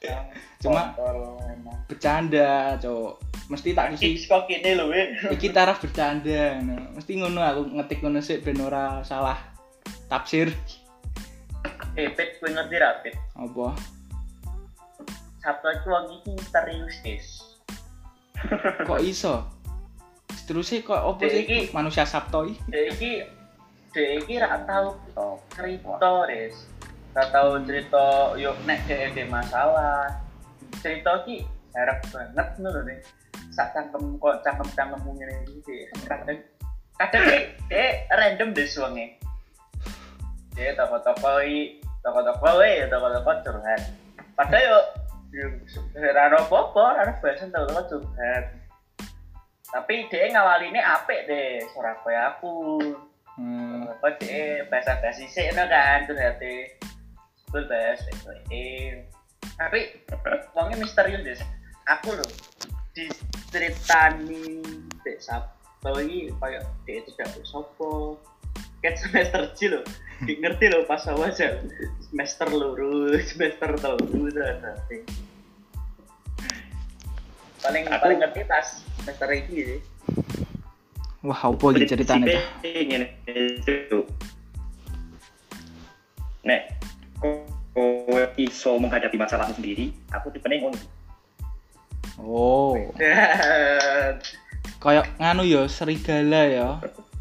[0.62, 0.92] cuma-
[1.90, 3.18] bercanda cowok.
[3.50, 4.94] Mesti tak isi kok kene lho
[5.34, 6.62] iki taraf bercanda
[6.94, 9.36] mesti ngono aku ngetik ngono sih ben ora salah
[10.06, 10.54] tafsir.
[11.98, 13.18] Eh pit kowe ngerti ra pit?
[13.34, 13.74] Apa?
[15.42, 17.28] Sabtu itu wong iki misterius guys.
[18.86, 19.59] Kok iso
[20.46, 21.42] terusnya kok apa sih?
[21.46, 22.58] Iki- manusia sabto iki.
[22.70, 23.12] Dek iki
[23.94, 24.96] dek iki ra tau
[25.54, 26.54] cerita res
[27.14, 30.10] ra tau cerita yuk nek dek masalah.
[30.82, 31.42] Cerita iki
[31.74, 32.98] harap banget ngono nih
[33.50, 36.38] sak cangkem kok cangkem cangkem ngene iki kadang
[36.98, 39.18] kadang dek dek random deh suange
[40.54, 43.82] dek toko toko i toko toko we toko toko curhat.
[44.34, 44.82] Padahal
[45.30, 45.46] yo
[45.98, 48.59] yo rano popo rano bahasan toko toko curhat
[49.70, 52.54] tapi dia ngawalinnya apik deh seorang kayak aku.
[53.40, 53.88] Hmm.
[53.88, 56.76] apa deh bahasa bahasa sih no kan terus hati.
[57.48, 58.10] Betul bahasa
[58.52, 59.06] eh
[59.56, 59.80] tapi
[60.52, 61.38] uangnya misterius deh.
[61.88, 62.30] Aku loh
[62.94, 64.62] diceritani
[65.06, 68.18] dek Sabto ini kayak dia itu tidak sopo
[68.82, 69.84] kayak semester C loh
[70.26, 75.06] Di- ngerti loh pas awal semester luru semester telu nanti
[77.60, 78.66] paling Aku- paling ngerti pas
[79.00, 79.80] semester ini sih.
[81.20, 84.00] Wah apa iki ceritanya ngene itu.
[86.44, 86.80] Nek
[87.20, 90.80] kowe iso menghadapi masalahmu sendiri aku tipe ngono.
[92.20, 92.76] Oh.
[94.84, 96.68] Kayak nganu ya serigala ya.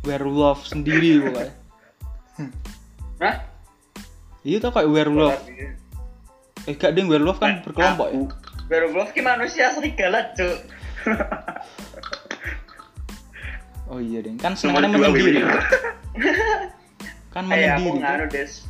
[0.07, 1.51] Werewolf sendiri pokoknya
[3.19, 3.35] Hah?
[4.47, 5.35] iya tau kayak werewolf.
[6.63, 8.23] Eh gak ding werewolf kan berkelompok ya
[8.69, 10.61] Werewolf ki manusia serigala, Cuk.
[13.89, 14.53] oh iya ding kan
[14.93, 15.41] dua, menyendiri
[17.33, 18.69] kan Eh, aku menyendiri nganu, Des.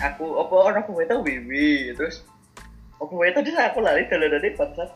[0.00, 2.24] Aku opo ono kowe tau Wiwi, terus
[3.04, 4.90] kowe tau Des aku lari dalan-dalan bangsat.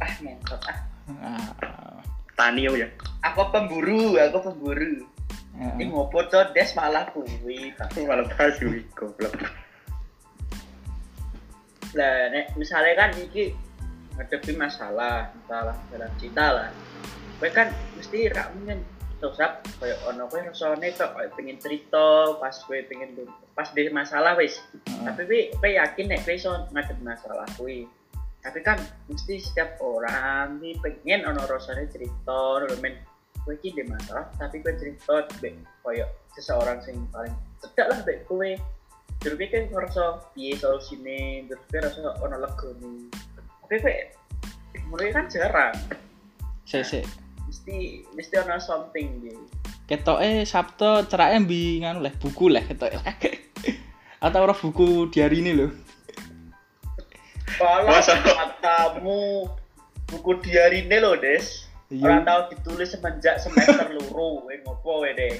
[0.00, 0.78] Ah, mentot ah.
[1.20, 2.00] Ah,
[2.34, 2.88] tani ya
[3.28, 5.04] Aku pemburu, aku pemburu.
[5.60, 7.76] ah, Ini ngopo cok Des malah kuwi.
[7.76, 9.36] aku malah bahas kuwi goblok
[11.94, 13.54] Lah, nek misalnya kan iki
[14.18, 16.68] ngadepi masalah, masalah dalam cinta lah.
[17.38, 18.82] Kowe kan mesti ra mungkin
[19.18, 23.14] terus ap koyo ono kowe rasane kok koyo pengen cerita pas kowe pengen
[23.54, 24.58] pas di masalah wis.
[25.02, 25.10] ah.
[25.10, 27.86] Tapi kowe kowe yakin nek kowe iso ngadepi masalah kuwi.
[28.44, 28.76] Tapi kan
[29.08, 32.98] mesti setiap orang nih pengen ono rasane cerita, lho men
[33.42, 38.22] kowe iki di masalah tapi kowe cerita be koyo seseorang sing paling cedak lah be
[38.26, 38.50] kowe.
[39.24, 40.04] Kowe kan ngerasa
[40.36, 43.08] piye solusine, terus kowe rasa ono legone.
[43.64, 43.94] Tapi kowe
[44.92, 45.72] mulai kan jarang.
[46.64, 47.04] sik sik
[47.44, 49.20] Mesti mesti ono something
[49.84, 52.96] ketok eh Sabto ceraknya bi nganu lah buku lah ketok
[54.24, 55.70] atau orang buku diari ini loh
[57.54, 59.46] Kalau katamu
[60.10, 61.70] buku diarine lo, Des.
[62.02, 65.34] Orang iya tahu ditulis semenjak semester luru, eh ngopo we deh.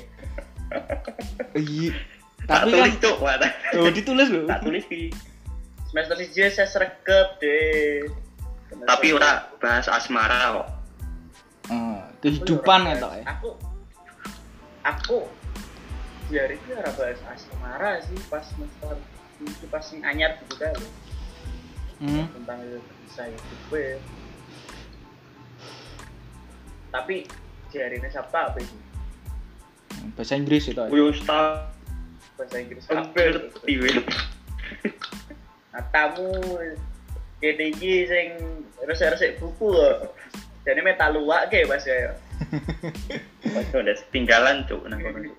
[2.45, 5.03] Iya tak tapi kan tulis tak- oh ditulis loh tak tulis ki
[5.95, 8.11] Semester siji saya sergap deh.
[8.83, 10.69] Tapi ora bahas asmara kok
[11.71, 13.49] Oh, kehidupan Aku ketok ora ya Aku
[14.85, 15.19] aku
[16.29, 18.99] diari itu ora bahas asmara sih pas semester
[19.39, 20.75] itu pas sing anyar gitu kan
[22.03, 22.27] hmm.
[22.43, 22.59] tentang
[23.07, 23.89] bisa hidup gue.
[26.91, 27.17] Tapi
[27.71, 28.81] diari ini siapa apa sih?
[30.13, 30.91] bahasa Inggris itu ya.
[30.91, 31.71] Kuyo sta
[32.35, 33.59] Bahasa Inggris hampir apa?
[33.63, 33.91] tiwe
[35.75, 36.31] Nah, tamu
[37.43, 38.39] kene iki sing
[38.87, 40.15] resik-resik buku kok.
[40.63, 42.15] Jadi meta luwak ke Mas ya.
[43.55, 45.35] Waduh, udah ketinggalan cuk nang kono.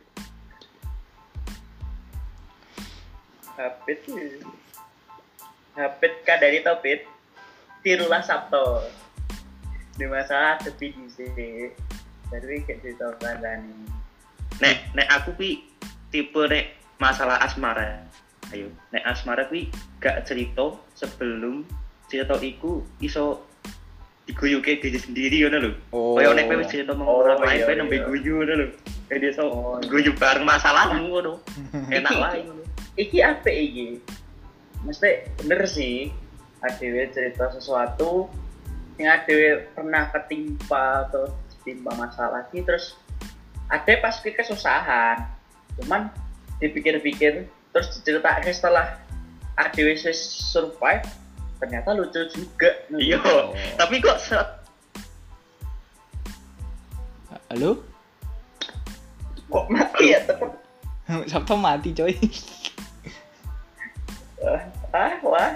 [3.55, 3.99] Hapit
[5.75, 7.07] Hapit kan dari topit
[7.79, 8.83] tirulah Sabto
[9.95, 11.71] di masalah tepi di sini
[12.27, 13.87] jadi kayak cerita nih
[14.59, 15.49] nek nek aku pi
[16.11, 18.03] tipe nek masalah asmara
[18.53, 19.67] ayo nek asmara pi
[19.99, 21.65] gak cerita sebelum
[22.07, 23.41] cerita iku iso
[24.25, 26.17] diguyuke diri sendiri ngono lho Oh.
[26.17, 28.05] Kaya nek kowe wis cerita mau Oh, orang lain iya, kowe nembe iya.
[28.09, 28.67] guyu ngono lho.
[29.05, 31.33] Kayak dia so Oh, guyu bareng masalahmu ngono.
[31.97, 32.61] Enak wae ngono.
[32.95, 33.99] iki apa iki
[34.87, 36.07] mesti bener sih
[36.63, 38.31] adewe cerita sesuatu
[38.95, 41.27] yang adewe pernah ketimpa atau
[41.59, 42.95] ketimpa masalah sih terus
[43.67, 45.27] ada pasti kesusahan
[45.75, 46.07] cuman
[46.59, 48.87] dipikir-pikir terus diceritakan setelah
[49.75, 50.03] wis
[50.51, 51.03] survive
[51.59, 53.19] ternyata lucu juga Iya,
[53.79, 54.19] tapi kok
[57.51, 57.79] Halo?
[59.45, 60.51] kok mati ya tetep
[61.31, 62.11] Sabtu mati coy.
[64.41, 65.53] ah, ah wah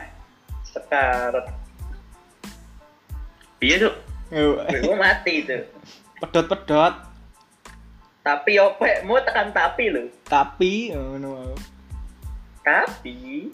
[0.64, 1.50] sekarat
[3.60, 3.96] piye tuh?
[4.30, 5.58] gue mati itu
[6.22, 7.09] Pedot-pedot.
[8.30, 11.54] Tapi opekmu tekan tapi loh Tapi ngono mau.
[12.62, 13.50] tapi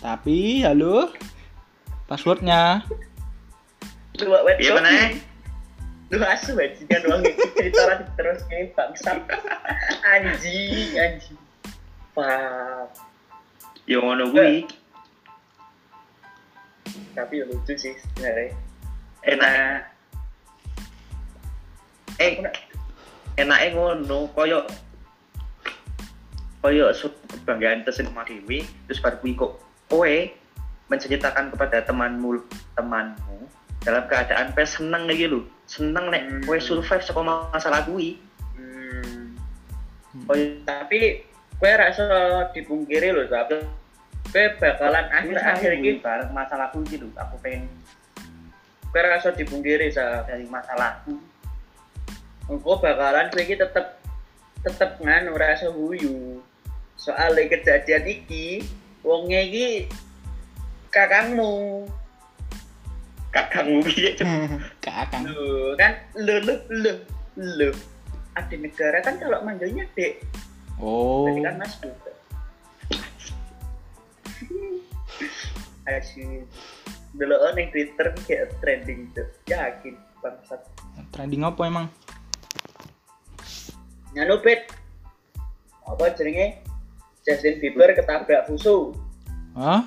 [0.00, 1.12] Tapi halo.
[2.08, 2.80] Passwordnya.
[4.16, 5.20] dua wet Piye meneh?
[6.10, 9.14] lu asu bajingan doang itu cerita lagi terus ini bangsa
[10.02, 11.38] anjing anjing
[12.10, 12.90] pak
[13.86, 14.66] Ya ngono kuwi.
[17.14, 18.50] tapi lucu sih sebenarnya
[19.24, 19.90] Enak.
[22.20, 22.40] Eh,
[23.40, 24.68] enake ngono koyo
[26.60, 26.92] koyo
[27.32, 29.52] kebanggaan tersebut dewi terus baru kuwi kok
[29.88, 30.14] kowe
[30.92, 32.44] menceritakan kepada temanmu
[32.76, 33.48] temanmu
[33.80, 36.42] dalam keadaan kowe seneng lagi lu seneng nek Hmm.
[36.44, 38.20] kowe survive saka masalah kuwi
[38.60, 39.40] hmm.
[40.28, 41.24] koyo tapi
[41.56, 42.04] gue rasa
[42.52, 43.64] dipungkiri loh tapi
[44.28, 47.68] gue bakalan akhir-akhir ini bareng masalahku gitu aku pengen
[48.90, 51.14] gue rasa dipungkiri sa dari masalahku
[52.50, 54.02] gue bakalan gue ini tetep
[54.66, 54.98] tetep
[55.38, 56.42] rasa huyu.
[56.98, 58.66] Soalnya kejadian iki
[59.06, 59.86] wongnya iki
[60.90, 61.86] kakangmu.
[63.30, 64.18] Kakangmu piye?
[64.84, 65.30] Kakang.
[65.30, 66.92] Loh, kan lu lu lu
[67.38, 67.70] lu
[68.34, 70.18] ada negara kan kalau manggilnya dek
[70.80, 71.28] Oh.
[71.28, 71.76] berarti kan mas
[75.92, 76.48] asyik
[77.16, 79.26] dulu on yang twitter kayak trending tuh.
[79.50, 80.60] Yakin bangsat
[81.10, 81.86] Trending apa emang?
[84.10, 84.74] nyanu bet
[85.86, 86.66] apa jenenge?
[87.22, 88.96] Justin Bieber ketabrak fuso.
[89.54, 89.86] Hah?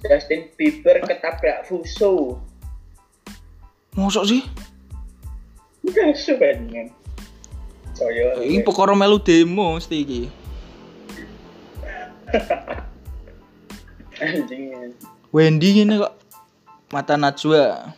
[0.00, 2.40] Justin Bieber ketabrak fuso.
[3.92, 4.42] Mosok sih?
[5.84, 6.88] enggak sebenarnya
[7.94, 10.22] Coyo Ini pokoknya melu demo mesti iki.
[14.24, 14.90] anjing
[15.34, 16.14] Wendy ini kok.
[16.94, 17.90] Mata Najwa.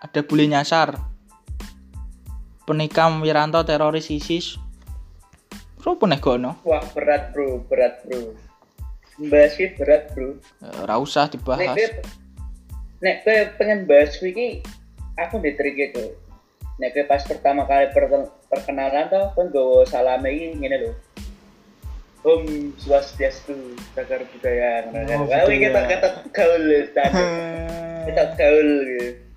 [0.00, 0.96] Ada bule nyasar.
[2.64, 4.56] Penikam Wiranto teroris ISIS.
[5.84, 6.64] Sopo nek gono?
[6.64, 8.32] wah berat bro berat bro.
[9.28, 10.40] Bahas ini berat bro.
[10.64, 11.76] Eh, Ora usah nek dibahas.
[13.02, 14.62] nek gue pengen bahas iki
[15.18, 16.14] aku di trigger tuh
[16.78, 20.90] nek gue pas pertama kali per- perkenalan tuh kan gue salam ini ngene lho
[22.22, 26.66] Om Swastiastu, cagar budaya, Oh, ini kita kata gaul,
[28.06, 29.32] kita gaul gitu.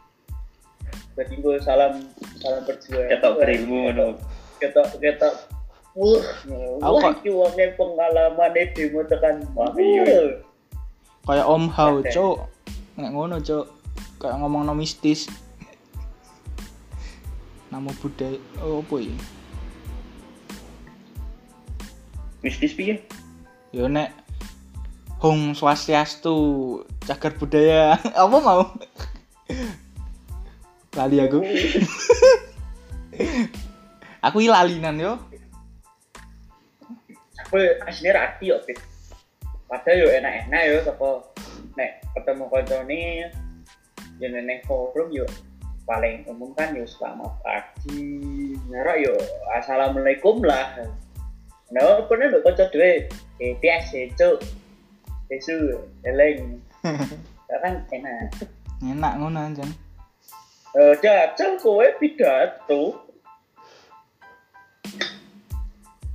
[1.16, 1.94] Berarti gue salam,
[2.44, 3.08] salam perjuangan.
[3.08, 4.08] ketok berilmu ngono
[4.60, 5.36] Ketok, ketok.
[5.96, 6.28] Wah,
[6.84, 9.48] Aku wah, iki wonge pengalaman demo tekan.
[9.56, 10.44] Wah, iya.
[11.24, 12.04] Kayak Om Hao.
[12.04, 12.38] Cuk.
[13.00, 13.66] Nek ngono, Cuk.
[14.20, 15.32] Kayak ngomong no mistis.
[17.72, 19.16] Namo budaya oh, apa ya?
[22.46, 23.02] Mistis piye
[23.74, 24.14] Yo nek
[25.26, 26.38] Hong Swastiastu
[27.02, 28.64] cagar budaya apa mau?
[30.96, 31.44] Lali aku.
[34.26, 35.14] aku iki lalinan yo.
[37.44, 38.80] Aku aslinya rati yo, Pit.
[39.68, 41.10] Padahal yo enak-enak yo, saka
[41.76, 43.02] nek ketemu koncone
[44.24, 45.28] yo neng forum yo
[45.84, 48.56] paling umum kan yo selamat pagi.
[48.72, 49.12] Nara yo
[49.58, 50.80] assalamualaikum lah.
[51.74, 53.10] Nah, pernah lo kocok dhewe.
[53.42, 54.38] Eh, biasa, cuk.
[55.26, 56.62] Besu, eleng.
[57.50, 58.46] Kan enak.
[58.86, 59.70] Enak ngono anjen.
[60.78, 63.02] Eh, jajal kowe pidato.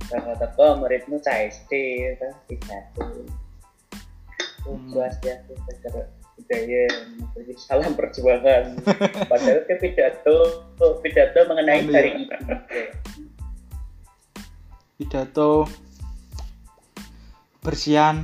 [0.07, 1.71] Kalau teko muridmu cah SD,
[2.15, 3.27] kan pidato.
[4.63, 5.35] Puas ya,
[5.67, 6.07] seger
[6.41, 6.83] budaya
[7.55, 8.75] salam perjuangan
[9.29, 10.65] padahal ke pidato
[11.05, 12.33] pidato mengenai hari ibu
[15.01, 15.65] pidato
[17.65, 18.21] bersihan.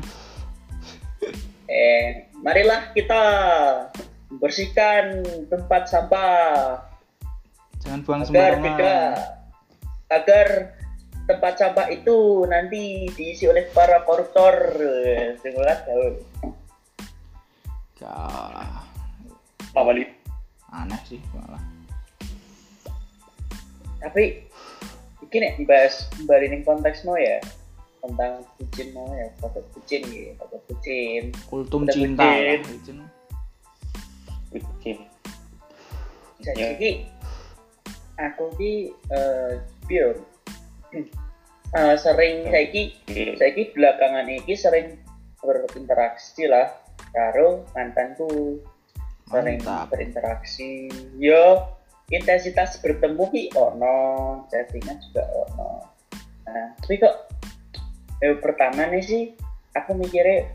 [1.66, 3.24] Eh marilah kita
[4.38, 6.86] bersihkan tempat sampah.
[7.82, 9.18] Jangan buang agar tidak sembarangan
[10.08, 10.48] agar
[11.26, 14.54] tempat sampah itu nanti diisi oleh para koruptor.
[15.42, 16.22] Singulat gaul
[18.08, 18.16] ya
[19.78, 20.06] Awali.
[20.74, 21.64] aneh sih malah.
[24.04, 24.47] Tapi
[25.28, 27.44] ini nih bahas kembali nih konteks mau ya
[28.00, 32.24] tentang bucin mau ya foto bucin gitu foto bucin kultum Udah cinta
[32.64, 32.98] Icin.
[34.50, 34.98] Bucin.
[36.40, 36.70] jadi Ya.
[36.74, 36.92] ki
[38.16, 38.74] aku ki
[39.12, 39.52] eh
[39.86, 40.16] piye
[41.68, 42.52] Eh, sering Ya.
[42.54, 43.36] saiki Oke.
[43.36, 44.96] saiki belakangan ini sering
[45.38, 46.72] berinteraksi lah
[47.12, 48.64] karo mantanku
[49.28, 49.92] sering Mantap.
[49.92, 50.88] berinteraksi
[51.20, 51.68] yo
[52.08, 53.96] intensitas bertemu ki ono
[54.48, 55.70] chattingan juga ono.
[56.48, 57.16] Nah tapi kok
[58.24, 59.24] eh, pertama nih sih
[59.76, 60.48] aku mikirnya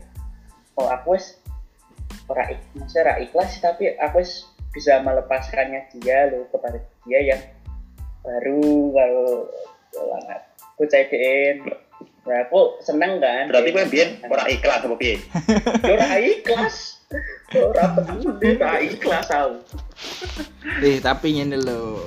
[0.81, 1.37] oh aku wis
[2.25, 7.41] ora maksudnya ikhlas sih, tapi aku wis bisa melepaskannya dia loh kepada dia yang
[8.25, 9.29] baru kalau
[9.93, 10.41] banget
[10.73, 11.57] aku cairin
[12.23, 13.51] nah aku seneng kan?
[13.51, 15.19] Berarti gue biyen ora ikhlas apa piye?
[15.93, 16.92] Ora ikhlas
[17.53, 19.57] ora peduli ora ikhlas aku
[20.81, 22.01] eh tapi ini lo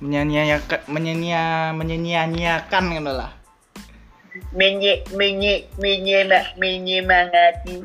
[0.00, 3.32] menyanyiakan menyania menyia-nyiakan gitu lah.
[4.56, 6.24] Menye menye menye
[6.56, 7.84] menye mangati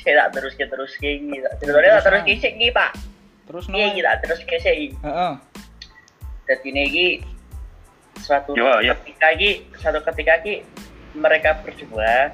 [0.00, 0.92] saya tak terus ke terus.
[0.96, 2.90] Ke ini tak sebenarnya tak terus ke sik iki pak.
[3.46, 5.34] Terus iya iki tak terus ke sik Heeh.
[6.46, 7.08] jadi ini iki
[8.22, 10.62] suatu ketika iki suatu ketika iki
[11.18, 12.32] mereka berdua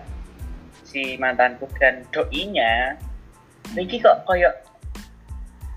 [0.92, 3.00] si mantanku dan doinya
[3.72, 4.52] iki kok koyok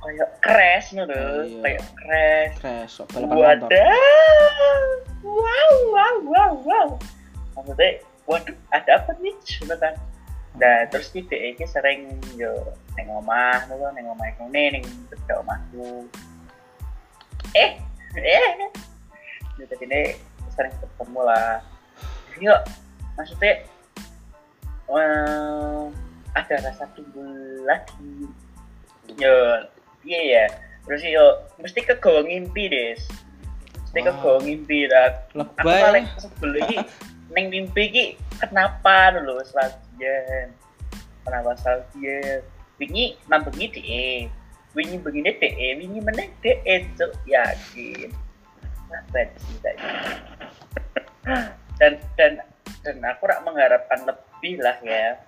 [0.03, 1.59] koyok crash nih Oh, loh iya.
[1.63, 3.71] koyok crash Crash, sok balapan motor.
[5.25, 6.87] Wow, wow, wow, wow.
[7.57, 9.33] Maksudnya, waduh, ada apa nih?
[9.41, 9.97] Sudah kan.
[10.61, 12.53] Nah, terus di DE ini sering yo
[12.95, 16.05] neng omah, tuh neng omah nih, neng beda omahku.
[17.57, 17.81] Eh,
[18.21, 18.69] eh,
[19.57, 20.01] jadi ini
[20.53, 21.59] sering ketemu lah.
[22.39, 22.61] Yuk,
[23.19, 23.65] maksudnya
[24.91, 25.83] eh,
[26.35, 28.29] ada rasa timbul lagi.
[29.15, 29.35] Yo,
[30.03, 30.45] iya ya.
[30.85, 31.25] Terus yo,
[31.57, 33.01] mesti kegawa ngimpi des.
[33.87, 34.05] Mesti Wah.
[34.13, 35.09] kegawa ngimpi lah.
[35.33, 36.77] Aku paling sebel iki
[37.33, 38.05] neng mimpi iki
[38.37, 40.53] kenapa lho selatian.
[41.25, 42.45] Kenapa selatian?
[42.77, 44.07] Wingi mambengi DE.
[44.75, 48.11] Wingi begini DE, wingi meneh DE cuk yakin.
[49.15, 49.87] Sih tadi.
[51.75, 52.39] Dan dan
[52.83, 55.19] dan aku rak mengharapkan lebih lah ya.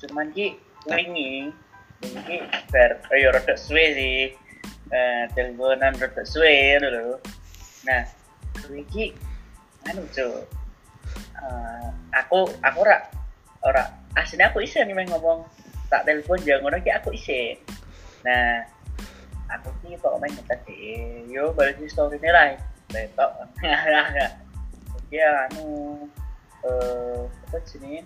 [0.00, 0.56] Cuman ki
[0.88, 1.52] wingi
[2.00, 2.36] wingi
[2.72, 4.20] bar ayo rada suwe sih.
[4.90, 7.20] Eh, teleponan rada suwe dulu.
[7.86, 8.02] Nah,
[8.68, 9.16] wingi
[9.88, 10.44] anu cuk.
[11.40, 12.98] Eh, aku aku ora
[13.64, 13.84] ora
[14.16, 15.44] aslinya aku isen nih ngomong.
[15.90, 17.58] Tak telepon jangan ngono ki aku isen
[18.20, 18.60] nah
[19.48, 22.52] aku ki kok main ngetek deh yo balik di story ini lah
[22.92, 23.32] betok
[25.14, 25.64] ya anu
[26.66, 28.04] eh apa sini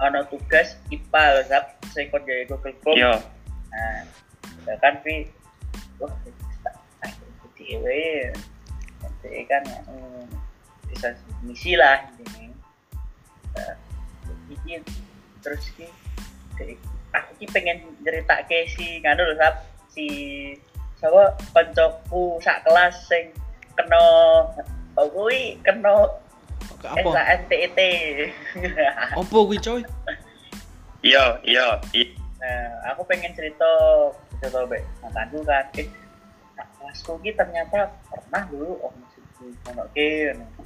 [0.00, 2.96] ono tugas IPA loh sap saya kerja Google Form.
[2.96, 3.12] Yo.
[3.70, 4.02] nah
[4.66, 5.28] ya kan pi?
[6.00, 6.10] Wah
[7.70, 8.34] dewe
[8.98, 10.26] nanti kan hmm,
[10.90, 11.14] bisa
[11.46, 12.50] misi lah ini.
[13.54, 13.74] Nah,
[14.50, 14.82] iki
[15.44, 15.86] terus ki
[17.14, 19.54] aku ki pengen cerita ke si nganu lho sap
[19.92, 20.06] si
[20.98, 21.38] siapa?
[21.54, 23.30] Koncoku sak kelas sing
[23.78, 24.02] kena
[24.96, 26.10] kuwi kena
[26.80, 27.10] Apa?
[27.42, 27.78] SNTT
[29.18, 29.82] Apa kuwi coy?
[31.00, 31.80] Iya, iya.
[31.96, 33.68] i- Nah, aku pengen cerita
[34.40, 35.64] cerita baik mantanku kan.
[35.76, 35.88] Eh,
[36.56, 38.94] kelasku ki ternyata pernah dulu om
[39.68, 40.32] ono ke.
[40.32, 40.64] ngono.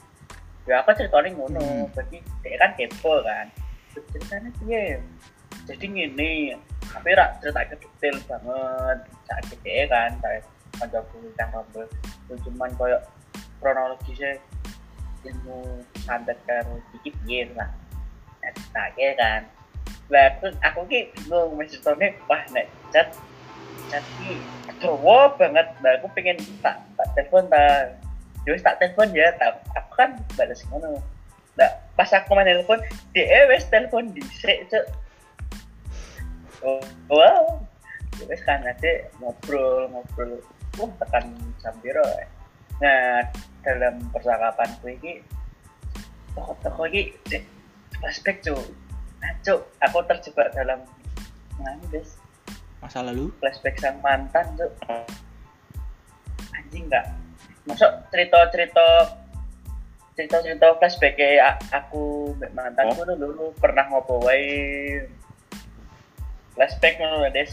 [0.64, 1.90] Ya aku ceritanya ngono, Hmm.
[1.92, 3.46] berarti dia kan kepo kan.
[3.90, 5.02] Ceritanya piye?
[5.66, 6.32] Jadi ngene,
[6.94, 8.98] tapi rak cerita ke detail banget.
[9.26, 10.42] Saat dia kan, kayak
[10.78, 11.16] kancaku
[11.50, 11.86] rombel.
[12.26, 12.98] Itu cuman koyo
[13.58, 14.38] kronologisnya
[15.24, 17.70] ilmu santet karo iki piye lah.
[18.44, 19.42] Nah, ceritanya kan.
[20.12, 23.08] Lah terus aku ki bingung maksudnya wah nek chat
[23.88, 24.36] chat ki
[24.84, 25.66] cowok banget.
[25.80, 27.96] Lah aku pengen tak tak telepon tak
[28.44, 31.00] wis tak telepon ya tak aku kan balas ngono
[31.56, 32.82] lah pas aku main telepon
[33.16, 34.84] dia wis telepon dhisik cuk.
[36.64, 37.60] Oh wow.
[38.28, 40.40] Wis kan nanti ngobrol ngobrol.
[40.76, 41.32] Wah tekan
[41.80, 42.26] piro ya.
[42.82, 43.22] Nah
[43.62, 45.12] dalam percakapan gue ini
[46.34, 47.14] toko-toko ini
[48.00, 48.64] flashback cuy
[49.22, 50.82] nah, Cuk, aku terjebak dalam
[51.88, 52.18] guys
[52.82, 53.32] Masa lalu?
[53.40, 54.68] flashback sang mantan tuh
[56.52, 57.06] anjing nggak
[57.64, 58.86] masuk cerita cerita
[60.14, 65.02] cerita cerita flashback kayak aku mbak mantanku tuh dulu pernah ngopo wae.
[66.54, 67.50] Flashback ngono des.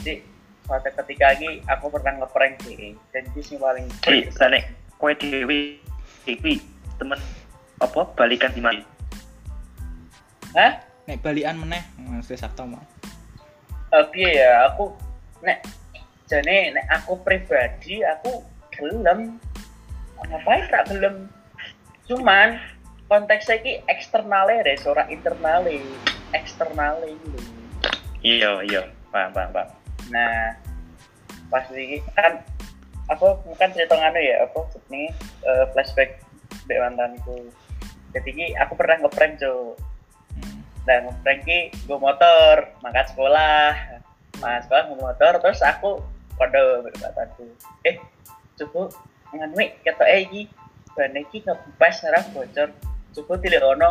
[0.00, 0.24] Jadi
[0.70, 4.62] suatu ketika lagi aku pernah ngeprank sih dan itu sih paling Jadi, sana
[5.02, 5.82] kue dewi,
[6.22, 6.62] dewi,
[6.94, 7.18] temen
[7.82, 8.86] apa balikan di mana?
[10.54, 10.78] hah
[11.10, 12.86] Nek balian meneh, mesti sakto mah.
[13.90, 14.94] Eh, piye ya aku
[15.42, 15.66] nek
[16.30, 19.42] jane nek aku pribadi aku gelem
[20.22, 21.26] ngapain tak gelem
[22.06, 22.62] cuman
[23.10, 25.82] konteksnya ki eksternalnya deh ora internalnya
[26.30, 27.38] eksternalnya gitu
[28.20, 29.79] Iya, iya, paham, paham, paham.
[30.10, 30.58] Nah
[31.50, 32.42] pas ini kan
[33.10, 35.10] aku bukan cerita nganu ya apa ini
[35.46, 36.22] eh, flashback
[36.66, 37.50] mbak mantanku
[38.10, 39.78] jadi ki aku pernah ngeprank jo
[40.30, 40.62] Hmm.
[40.86, 41.58] dan ngeprank ki
[41.90, 43.74] gue motor mangkat sekolah.
[44.38, 46.00] Mas sekolah gue motor terus aku
[46.38, 46.62] kode
[47.02, 47.44] mantanku
[47.84, 48.00] eh
[48.56, 48.94] coba
[49.34, 50.42] nganu kata eh iki
[50.94, 52.68] ban iki ngebas ngarang bocor.
[53.10, 53.90] Coba tidak ono.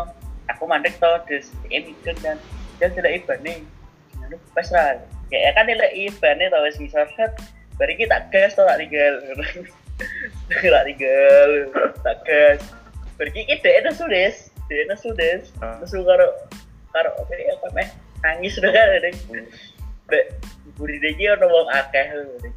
[0.50, 2.42] Aku mandek to des emikun dan
[2.82, 3.58] dia tidak iban nih
[4.18, 4.98] nganu bebas lah
[5.30, 7.34] kayak kan nilai ibannya tau wis ngisor set
[7.78, 9.22] bari kita gas tau tak tinggal
[10.74, 11.50] tak tinggal
[12.04, 12.62] tak gas
[13.16, 15.82] bari kita itu sudes dia sudes Ah.
[15.82, 16.28] terus karo
[16.94, 17.88] karo oke apa meh
[18.22, 19.16] nangis udah kan deh
[20.10, 20.26] Mbak,
[20.82, 22.10] buri deki ono wong akeh.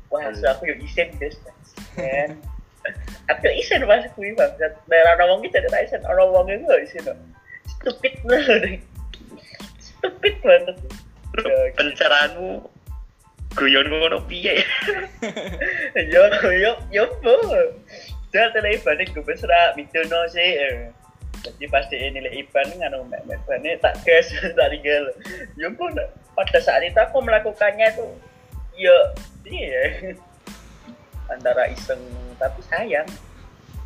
[0.08, 1.36] Wah, so aku yo isen des.
[1.92, 2.40] Kan.
[3.28, 4.72] Aku isen pas kuwi bangsat.
[4.88, 7.12] Nek ono wong iki jadi isen, wong iku yo isen.
[7.68, 8.40] Stupid lho.
[9.76, 10.80] Stupid banget.
[11.76, 12.60] Pencerahanmu
[13.52, 14.64] guyon ngono piye?
[16.12, 16.24] Yo
[16.56, 17.36] yo yo po.
[18.32, 20.56] Jangan tele ibane gue besra mitono sih.
[20.56, 20.88] eh.
[21.42, 25.04] Jadi pasti nilai iban nganu mek mek bane tak gas tak tinggal.
[25.58, 25.92] Yo pun
[26.32, 28.06] pada saat itu aku melakukannya itu
[28.76, 28.96] ya
[29.44, 30.16] iya
[31.32, 32.00] antara iseng
[32.40, 33.08] tapi sayang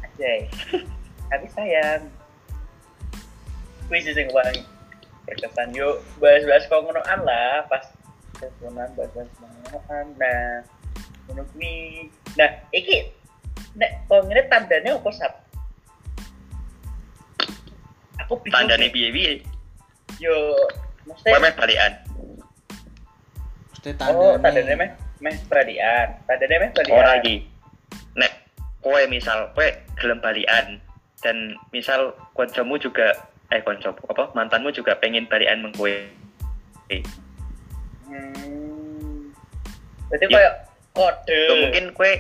[0.03, 0.33] aja
[1.27, 2.07] tapi sayang
[3.91, 4.63] wis sing paling
[5.27, 7.85] berkesan yuk bahas-bahas kongonoan lah pas
[8.39, 10.63] teleponan bahas-bahas kongonoan nah
[11.27, 12.07] ngono kuwi
[12.39, 13.11] nah iki
[13.77, 15.33] nek kongene tandanya apa sap
[18.27, 19.45] aku bingung Tandane piye-piye?
[20.19, 20.35] yo
[21.05, 21.93] mesti meh balikan.
[23.71, 24.43] Mesti oh tandane.
[24.43, 24.91] tandanya meh
[25.23, 27.37] meh peradian tandanya meh peradian Ora iki.
[28.17, 28.33] Nek
[28.81, 29.69] kowe misal kowe
[30.01, 30.81] gelem balikan
[31.21, 33.15] dan misal kancamu juga
[33.49, 35.91] eh kancamu apa mantanmu juga pengen balikan meng kowe.
[36.91, 37.03] Eh,
[38.07, 39.35] Hmm.
[40.07, 40.39] Berarti Ya.
[40.39, 40.55] kayak
[40.95, 41.41] kode.
[41.51, 42.13] ya mungkin kowe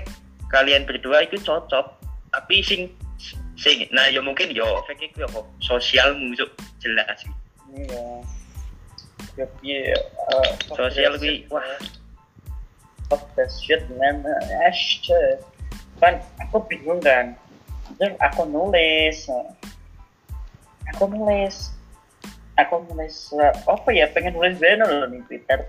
[0.50, 1.86] kalian berdua itu cocok
[2.34, 2.90] tapi sing
[3.54, 6.50] sing nah ya mungkin yo fake kuwi apa sosialmu Cuk.
[6.82, 7.30] jelas sih.
[7.72, 8.02] Iya.
[9.36, 9.46] Ya
[9.94, 10.00] eh,
[10.72, 11.62] Sosial that wah.
[13.06, 14.26] Fuck that shit man.
[14.66, 14.98] Ash.
[16.02, 17.38] Kan aku bingung kan.
[17.96, 19.30] Terus aku nulis.
[20.96, 21.76] Aku nulis.
[22.56, 25.68] Aku nulis eh, apa ya pengen nulis bener loh nih Twitter.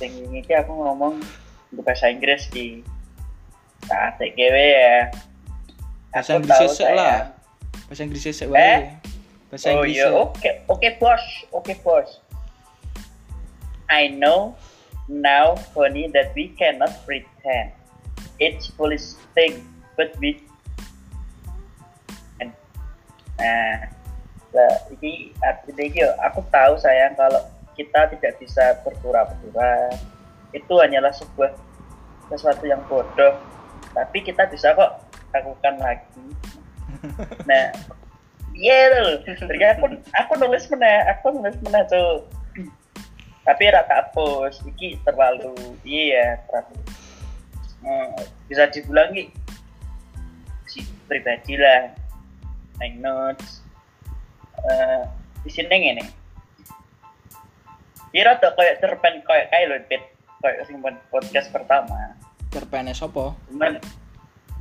[0.00, 1.20] Sing ini aku ngomong
[1.68, 2.80] di bahasa Inggris di
[3.84, 5.12] saat TGW ya.
[6.08, 7.36] Bahasa Inggris sesek lah.
[7.84, 8.52] Bahasa Inggris sesek Eh?
[8.52, 8.76] wae.
[9.52, 10.00] Bahasa Oh Inggris.
[10.00, 12.08] iya, oke, oke bos, oke bos.
[13.92, 14.56] I know
[15.04, 17.76] now, Honey, that we cannot pretend.
[18.40, 19.60] It's foolish thing,
[20.00, 20.40] but we
[22.40, 22.56] and
[23.36, 23.92] nah,
[24.52, 27.40] lah, ini artinya iki, aku tahu sayang kalau
[27.72, 29.88] kita tidak bisa berpura-pura.
[30.52, 31.56] Itu hanyalah sebuah
[32.28, 33.40] sesuatu yang bodoh.
[33.96, 35.00] Tapi kita bisa kok
[35.32, 36.26] lakukan lagi.
[37.48, 37.72] Nah,
[38.52, 39.16] iya.
[39.24, 42.28] Jadi aku aku nulis mana, aku nulis mana tuh.
[43.42, 46.78] Tapi rata hapus, iki terlalu iya terlalu.
[47.82, 48.14] Hmm,
[48.46, 49.34] bisa dibilang ki
[50.68, 51.90] si pribadi lah.
[52.78, 53.61] Hang notes.
[54.62, 55.02] Eh,
[55.42, 56.04] di sini ngene.
[58.12, 60.02] Kira tuh kayak cerpen kayak kayak lo pit
[60.44, 62.14] kayak sing pod- podcast pertama.
[62.52, 63.32] Cerpene sapa?
[63.48, 63.80] Cuman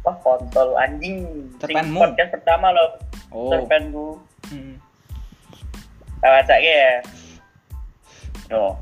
[0.01, 1.51] wah kontol anjing.
[1.61, 1.99] Cerpenmu?
[2.01, 2.97] podcast pertama lo
[3.29, 3.51] Oh.
[3.53, 4.17] cerpenku.
[4.49, 4.79] Hmm.
[6.23, 7.01] Tawa ya.
[8.49, 8.77] Yo.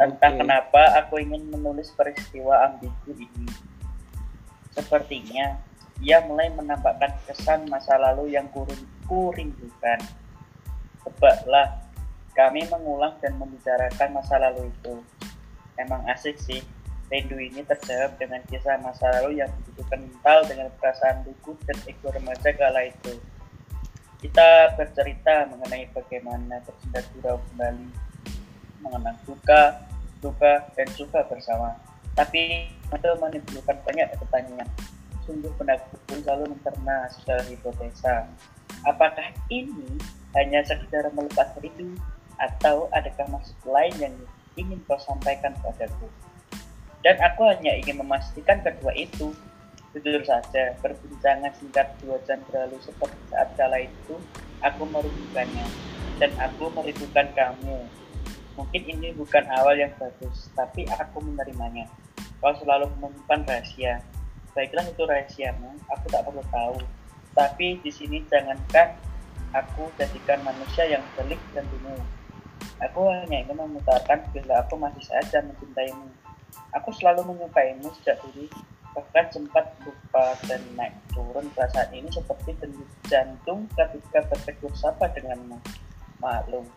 [0.00, 0.38] Entah Oke.
[0.40, 3.46] kenapa aku ingin menulis peristiwa ambigu ini.
[4.72, 5.60] Sepertinya
[6.02, 10.02] ia mulai menampakkan kesan masa lalu yang kurun kurindukan.
[11.02, 11.86] Tebaklah,
[12.34, 14.98] kami mengulang dan membicarakan masa lalu itu.
[15.78, 16.62] Emang asik sih.
[17.12, 22.08] Rindu ini terjawab dengan kisah masa lalu yang begitu kental dengan perasaan lugu dan ego
[22.08, 23.20] remaja kala itu.
[24.18, 27.88] Kita bercerita mengenai bagaimana tersendat gurau kembali,
[28.80, 29.76] mengenang duka,
[30.24, 31.76] duka dan suka bersama
[32.12, 34.68] tapi itu menimbulkan banyak pertanyaan
[35.24, 35.68] sungguh pun
[36.10, 38.26] selalu mencerna secara hipotesa
[38.86, 39.98] apakah ini
[40.34, 41.94] hanya sekedar melepas rindu
[42.40, 44.14] atau adakah maksud lain yang
[44.58, 46.08] ingin kau sampaikan padaku?
[47.02, 49.34] Dan aku hanya ingin memastikan kedua itu.
[49.92, 54.16] Jujur saja perbincangan singkat dua jam berlalu seperti saat kala itu
[54.64, 55.68] aku merindukannya
[56.16, 57.84] dan aku merindukan kamu.
[58.56, 61.92] Mungkin ini bukan awal yang bagus tapi aku menerimanya.
[62.40, 64.00] Kau selalu menyimpan rahasia
[64.52, 66.78] baiklah itu rahasiamu aku tak perlu tahu.
[67.32, 68.96] Tapi di sini jangankan
[69.56, 72.04] aku jadikan manusia yang pelik dan bingung
[72.82, 76.10] aku hanya ingin memutarkan bila aku masih saja mencintaimu.
[76.76, 78.50] Aku selalu menyukaimu sejak dulu.
[78.92, 85.56] Bahkan sempat lupa dan naik turun perasaan ini seperti denyut jantung ketika bertegur sapa denganmu.
[86.20, 86.68] Maklum.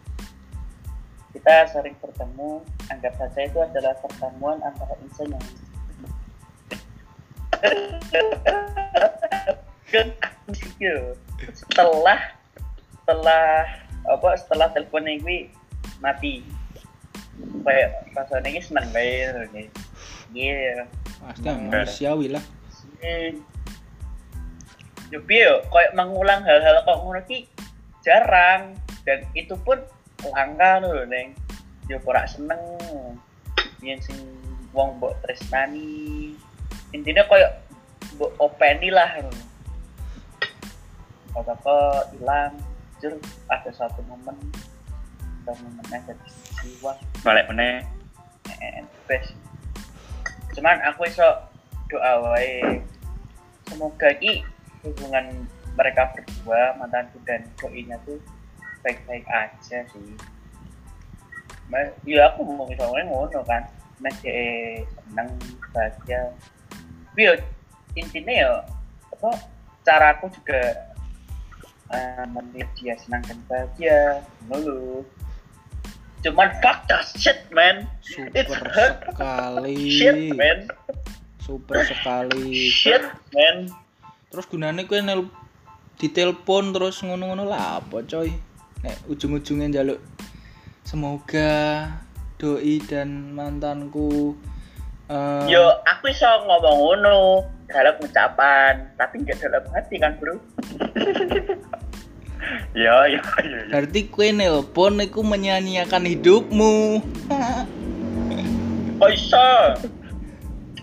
[1.36, 2.64] Kita sering bertemu.
[2.88, 5.44] Anggap saja itu adalah pertemuan antara insan yang
[11.54, 12.20] setelah
[13.02, 13.46] setelah
[14.06, 15.50] apa setelah telepon ini
[16.00, 16.46] mati.
[17.66, 19.68] Kayak rasanya ini senang banget nih
[20.32, 20.88] iya
[21.20, 22.44] pasti manusiawi lah
[25.14, 25.54] yo yo?
[25.70, 27.46] Kayak mengulang hal-hal kok ngono ki
[28.02, 28.76] jarang.
[29.06, 29.78] Dan itu pun
[30.34, 31.38] langka lho neng.
[31.86, 32.60] Yo ora seneng.
[33.86, 34.18] Yen sing
[34.74, 36.34] wong mbok tresnani
[36.96, 37.52] intinya kayak
[38.40, 39.20] openi lah
[41.36, 41.76] apa apa
[42.16, 42.56] hilang
[43.04, 43.20] jujur
[43.52, 44.40] ada satu momen
[45.44, 46.28] dan momennya jadi
[46.64, 46.96] jiwa.
[47.22, 47.84] Balik meneh.
[49.06, 49.36] Best
[50.56, 51.28] cuman aku iso
[51.92, 52.80] doa wae.
[53.68, 54.42] Semoga ki
[54.88, 58.18] hubungan mereka berdua mantanku dan doinya tuh
[58.82, 60.16] baik-baik aja sih.
[62.08, 63.68] Ya aku mau misalnya ngono kan.
[64.00, 65.28] Masih seneng
[65.72, 66.32] bahagia
[67.16, 67.40] tapi ya
[67.96, 68.52] intinya ya
[69.16, 69.40] apa
[69.88, 70.92] cara aku juga
[71.88, 74.20] uh, melihat dia senang dan bahagia
[74.52, 75.08] dulu
[76.20, 77.88] cuman fuck that shit man.
[78.36, 79.00] It's super hurt.
[79.08, 79.80] sekali.
[79.96, 80.60] Shit man.
[81.40, 82.68] Super sekali.
[82.68, 83.72] Shit man.
[84.28, 85.32] Terus gunanya kue nel
[85.96, 88.36] ditelepon terus ngono-ngono lah apa coy?
[88.84, 90.04] Nek ujung-ujungnya jaluk
[90.84, 91.88] semoga
[92.36, 94.36] doi dan mantanku
[95.10, 100.38] eh, yo aku iso ngomong ngono dalam ucapan tapi nggak dalam hati kan bro?
[102.78, 107.02] Ya ya ya berarti kue nelpon iku menyanyiakan hidupmu.
[109.02, 109.82] Oh iso.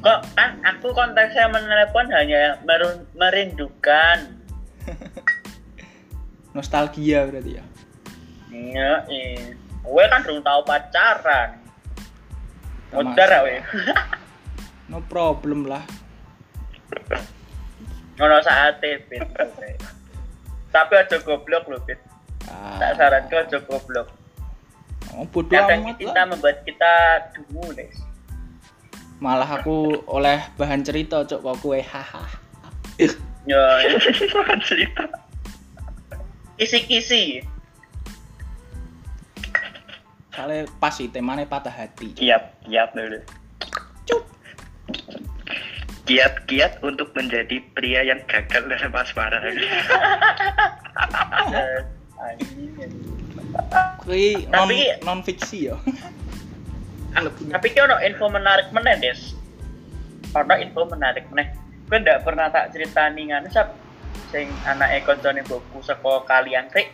[0.03, 4.43] Kok kan aku konteksnya menelepon hanya meru- merindukan.
[6.59, 7.65] Nostalgia berarti ya?
[8.51, 9.55] Iya iya.
[9.87, 11.62] Gue kan belum tahu pacaran
[12.93, 13.41] Tak masalah.
[13.49, 13.57] we
[14.93, 15.81] no problem lah.
[18.21, 19.25] Ngono saatnya pit
[20.73, 22.01] tapi aja goblok lho pit
[22.81, 24.09] tak saran ke aja goblok.
[25.13, 26.29] Oh, bodoh kadang amat kita lah.
[26.29, 26.93] membuat kita
[27.37, 27.89] dungu nih
[29.23, 32.27] malah aku oleh bahan cerita cok kok kue haha.
[33.47, 33.63] Ya
[34.67, 35.07] cerita.
[36.59, 37.47] Kisi-kisi
[40.33, 42.17] soalnya pas sih temanya patah hati.
[42.17, 43.21] Kiat kiat dulu.
[44.09, 44.23] Cuk.
[46.03, 49.39] kiat kiat untuk menjadi pria yang gagal dalam asmara.
[51.53, 51.65] Ya,
[52.19, 52.91] anjing.
[54.03, 55.77] kue non Tapi- non fiksi ya.
[57.53, 59.37] Tapi ki ono info menarik meneh des?
[60.33, 61.53] Ono info menarik meneh.
[61.93, 63.77] Gue ndak pernah tak ceritani nganu sap?
[64.33, 66.89] Sing anake koncone boku saka kalian krik.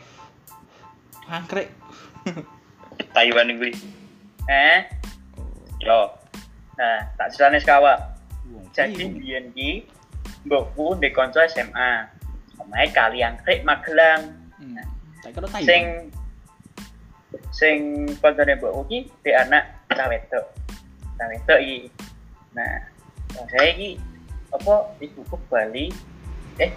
[1.31, 1.71] Angkrek
[3.15, 3.73] Taiwan gue
[4.49, 4.79] eh?
[5.79, 6.11] Yo.
[6.79, 7.95] Nah tak ceritani sekawa
[8.75, 9.07] jadi piye?
[9.15, 9.71] biyen ki
[10.47, 12.09] mbokku ndek kanca SMA
[12.59, 14.35] omahe kalian krik Magelang.
[15.23, 15.63] Taiwan.
[15.63, 15.83] Sing
[17.55, 17.77] sing
[18.19, 20.45] koncone mbokku ki di anak cah wedok.
[21.19, 21.91] Cah wedok iki.
[22.55, 22.87] Nah
[23.51, 23.99] saya iki
[24.55, 25.91] apa ibuku Bali.
[26.59, 26.71] Eh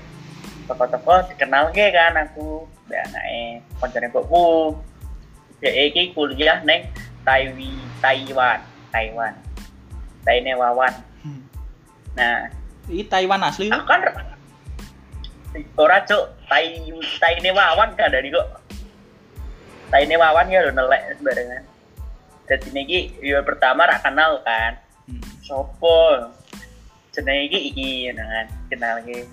[0.69, 3.39] toko-toko dikenal ke kan aku di anake
[3.82, 4.43] koncone mbokku
[5.62, 6.89] dia iki kuliah neng
[7.22, 7.70] Taiwi
[8.01, 8.59] Taiwan
[8.91, 9.34] Taiwan
[11.22, 11.41] Hmm.
[12.18, 12.49] nah
[12.89, 14.01] Ini Taiwan asli aku kan
[15.78, 16.82] ora cuk tai
[17.22, 18.47] taine wawan kan dari kok
[19.93, 21.64] taine wawan ya udah nelek sebarengan
[22.49, 25.22] jadi niki yo pertama rak kenal kan Hmm.
[25.41, 26.30] sopo
[27.12, 29.26] jenenge iki iki kan kenal iki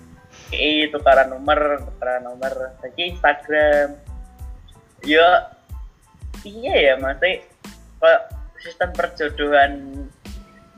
[0.51, 3.95] iki tukaran nomor tukaran nomor lagi Instagram.
[5.05, 5.23] Yo
[6.45, 7.43] iya ya masih
[7.99, 8.19] kok
[8.59, 9.71] sistem perjodohan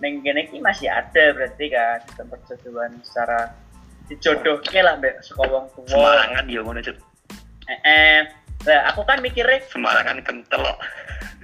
[0.02, 3.40] neng kene iki masih ada berarti kan sistem perjodohan secara
[4.10, 5.88] dijodohke lah mbek saka wong tuwa.
[5.88, 6.98] Semarangan ya ngono cuk.
[7.70, 8.20] Eh, eh.
[8.62, 10.78] Nah, aku kan mikirnya Semarangan kental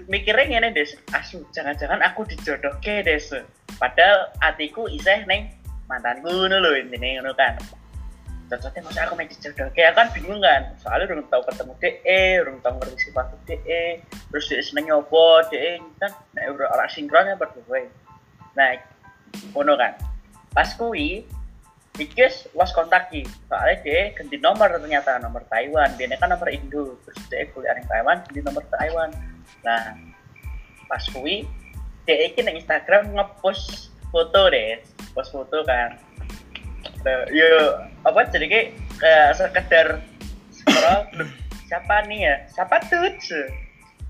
[0.06, 3.26] mikirnya ngene des asu jangan-jangan aku dijodohke des
[3.82, 5.52] padahal hatiku iseh neng
[5.90, 7.58] mantanku ngono lho intine ngono kan
[8.48, 10.72] cocoknya masa aku main dijodohke aku kan bingung kan.
[10.80, 13.84] Soalnya belum tahu ketemu DE belum tahu ngerti sifat DE
[14.32, 17.84] terus dia seneng nyopo DE kan nek ora ora sinkron ya berdua
[18.56, 18.74] nah
[19.54, 19.94] ngono kan.
[20.56, 21.28] Pas kui
[21.98, 26.94] Ikis was kontak ki, soalnya dia ganti nomor ternyata nomor Taiwan, dia kan nomor Indo,
[27.02, 29.10] terus dia kuliah di Taiwan, ganti nomor Taiwan.
[29.66, 29.98] Nah,
[30.86, 31.42] pas kui
[32.06, 34.78] iki nang Instagram ngepost foto deh,
[35.18, 35.98] post foto kan.
[37.08, 37.52] Nah, yo
[38.04, 38.68] apa jadi kayak
[39.00, 39.88] kayak sekedar
[40.52, 41.08] scroll
[41.72, 42.36] siapa nih ya?
[42.52, 43.16] Siapa tuh?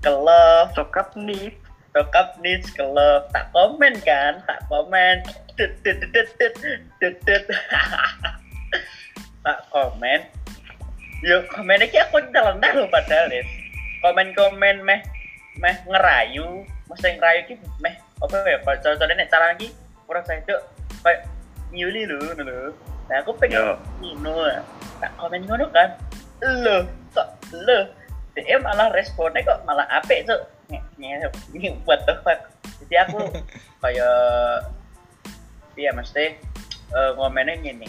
[0.02, 1.54] Ke love, Sokap nih.
[1.94, 5.22] tokap nih ke love, tak komen kan, tak komen.
[5.54, 7.44] Dut, dut, dut, dut, dut, dut, dut.
[9.46, 10.20] tak komen.
[11.22, 13.46] Yo komen iki aku nyeleneh lho padahal Des.
[14.02, 15.02] Komen-komen meh
[15.58, 19.70] meh ngerayu, mesti ngerayu ki meh apa ya kalau contohnya cara lagi
[20.06, 20.54] kurang saya itu
[21.02, 21.26] kayak
[21.72, 22.70] lho ngono lho.
[23.08, 24.62] Nah aku pengen ngono.
[24.98, 25.88] Tak komen ngono kan.
[26.42, 27.78] Loh, kok lo
[28.38, 30.40] dia malah responnya kok malah apik tuh.
[30.70, 32.50] Ini what the fuck.
[32.84, 33.18] Jadi aku
[33.82, 34.68] kayak
[35.74, 36.38] iya mesti
[36.94, 37.88] eh, ngomennya gini.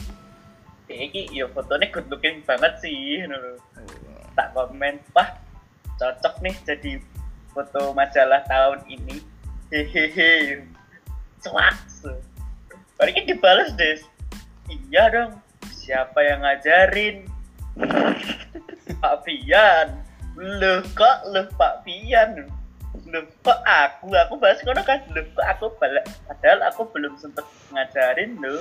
[0.90, 3.54] Dia iki yo fotonya good looking banget sih ngono lho
[4.40, 5.36] tak komen wah
[6.00, 6.92] cocok nih jadi
[7.52, 9.20] foto majalah tahun ini
[9.68, 10.64] hehehe
[11.44, 11.76] cuak
[13.00, 14.04] baru ini dibales des
[14.68, 15.40] iya dong.
[15.72, 17.24] Siapa yang ngajarin?
[19.00, 20.04] Pak Fian
[20.36, 22.44] loh kok loh Pak Fian
[23.08, 24.12] loh kok aku?
[24.12, 25.00] Aku bahas kono kan?
[25.16, 26.04] Loh kok aku balik?
[26.28, 28.60] Padahal aku belum sempet ngajarin loh.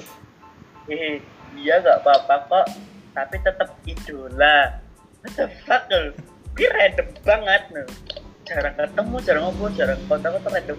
[0.86, 1.18] Hehe
[1.58, 2.66] iya gak apa-apa kok.
[3.18, 4.78] Tapi tetap idola.
[5.26, 6.14] What the fuck loh?
[6.54, 7.88] Ini random banget loh.
[8.46, 10.78] Jarang ketemu jarang ngobrol jarang kontak tuh random?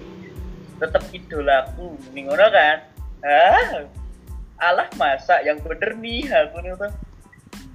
[0.80, 3.84] Tetap idolaku ini ngono kan ah
[4.59, 6.91] alah masa yang bener nih aku nih tuh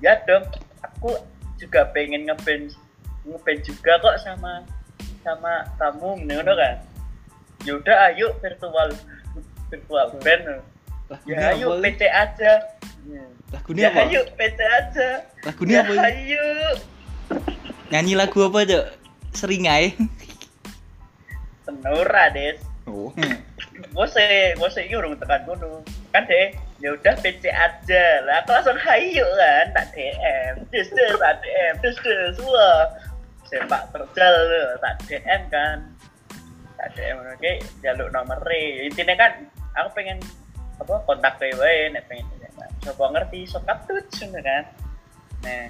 [0.00, 0.44] iya dong
[0.84, 1.16] aku
[1.56, 2.72] juga pengen ngeband
[3.24, 4.64] ngeband juga kok sama
[5.24, 6.76] sama kamu ngono kan
[7.64, 8.92] yaudah ayo virtual
[9.72, 10.60] virtual band
[11.24, 11.80] ya ayo?
[11.80, 12.52] PC aja
[13.54, 14.00] Lagunya ya apa?
[14.10, 15.08] ayo PC aja
[15.46, 15.94] Lagunya ya apa?
[16.12, 16.46] ayo
[17.92, 18.86] Nyanyi lagu apa, Cok?
[19.36, 19.94] Seringai.
[21.62, 23.14] Tenora des Oh.
[23.74, 25.82] Gue se gue se ini urung tekan gunung
[26.14, 28.06] kan deh ya udah PC aja.
[28.22, 32.86] Lah aku langsung hayu kan tak DM des des tak DM des des wah.
[33.50, 34.36] Sepak terjal
[34.78, 35.78] tak DM kan.
[36.78, 37.52] Tak DM oke
[37.82, 39.32] jaluk nomor intinya kan
[39.74, 40.18] aku pengen
[40.78, 42.26] apa kontak kayak wae nek pengen
[42.84, 43.98] coba ngerti sokap tuh
[44.38, 44.64] kan.
[45.42, 45.66] Nah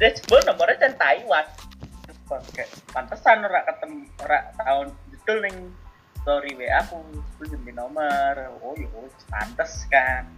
[0.00, 1.46] des gue nomornya kan Taiwan.
[2.92, 5.56] Pantesan ora ketemu ora tahun betul ning
[6.28, 7.00] story WA aku
[7.40, 8.36] terus ganti nomor.
[8.60, 10.28] Oh ya wis, pantes kan.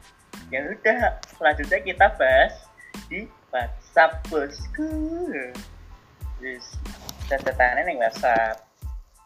[0.55, 2.55] Ya udah selanjutnya kita bahas
[3.11, 4.87] di WhatsApp bosku.
[6.39, 6.79] Yes
[7.27, 8.63] catatannya ning WhatsApp.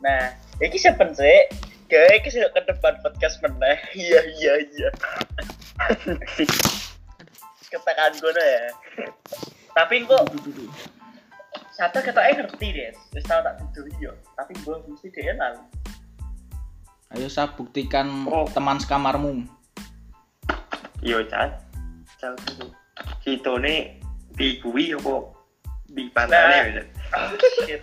[0.00, 0.32] Nah
[0.64, 1.52] iki siapa sih
[1.84, 3.76] Kayak iki sih ke depan podcast meneh.
[4.00, 4.90] Iya iya iya.
[7.68, 8.72] Katakan gue ya
[9.74, 10.22] tapi kok
[11.74, 15.58] Satu ketoknya ngerti deh, wis tau tak tidur yo, tapi gue mesti dia lalu.
[17.14, 18.42] Ayo saya buktikan Oh.
[18.50, 19.46] teman sekamarmu.
[20.98, 21.62] Yo cat.
[22.18, 22.74] Cat dulu.
[23.22, 24.02] Kita nih
[24.34, 25.14] di kuwi apa
[25.88, 26.82] di pantai ya.
[27.14, 27.30] Oh
[27.62, 27.82] shit.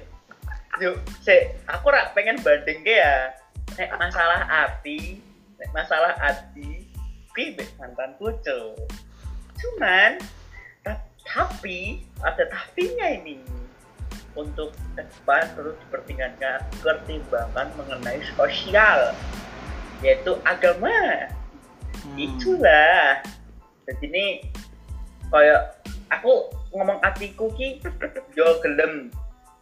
[0.84, 3.32] Yuk, se, aku rak pengen banding ke ya.
[3.80, 5.24] Nek masalah hati,
[5.56, 6.84] nek masalah hati,
[7.32, 8.76] mbek mantan kucel.
[9.56, 10.20] Cuman,
[10.84, 13.40] ta- tapi ada tapinya ini.
[14.32, 19.12] Untuk ke depan terus dipertimbangkan, pertimbangkan mengenai sosial,
[20.00, 21.28] yaitu agama.
[22.02, 22.18] Hmm.
[22.18, 23.22] itulah.
[23.86, 24.26] Jadi ini
[25.30, 27.84] kayak aku ngomong atiku ki
[28.34, 29.14] yo gelem.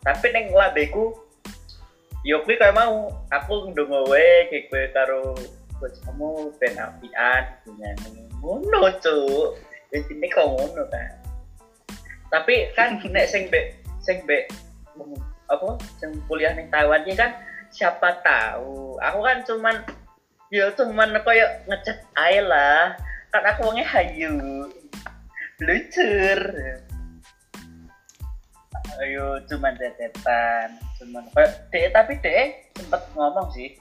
[0.06, 1.12] Tapi neng labeku
[2.24, 3.12] yo kuwi kayak mau.
[3.34, 5.24] Aku ndonga wae kayak kowe karo
[5.80, 7.44] bos kamu ben apian
[7.76, 9.60] nyanyi ngono cuk.
[9.92, 11.20] Intine kok ngono kan
[12.30, 13.74] tapi kan nek sing be
[14.10, 14.50] sing be
[15.46, 15.78] apa?
[16.02, 17.38] Sing kuliah ning Taiwan ki kan
[17.70, 18.98] siapa tahu.
[18.98, 19.86] Aku kan cuman
[20.50, 22.98] ya cuman kayak ngecat ae lah.
[23.30, 24.66] Kan aku wongnya hayu.
[25.62, 26.42] Lucur
[29.00, 33.80] ayo cuman detetan cuman kayak dek tapi dek sempet ngomong sih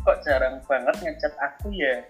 [0.00, 2.00] kok jarang banget ngechat aku ya?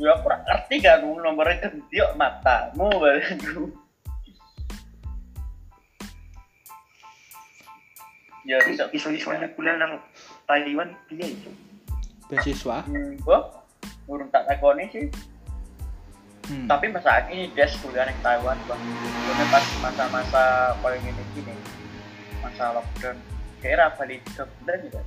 [0.00, 3.70] Ya aku ngerti kan nomornya gendiok matamu baru
[8.44, 8.88] ya bisa.
[8.92, 10.00] Iso-isonya kuliah nang
[10.44, 11.50] Taiwan piye itu
[12.30, 12.86] beasiswa?
[12.86, 13.64] Hmm, gua
[14.06, 15.06] urung tak takoni sih.
[16.50, 16.66] Hmm.
[16.66, 18.82] tapi masa ini dia kuliah di Taiwan bang.
[19.28, 20.44] Karena pas masa-masa
[20.82, 21.54] paling ini gini
[22.42, 23.16] masa lockdown.
[23.60, 25.00] Kira balik tiga bulan juga.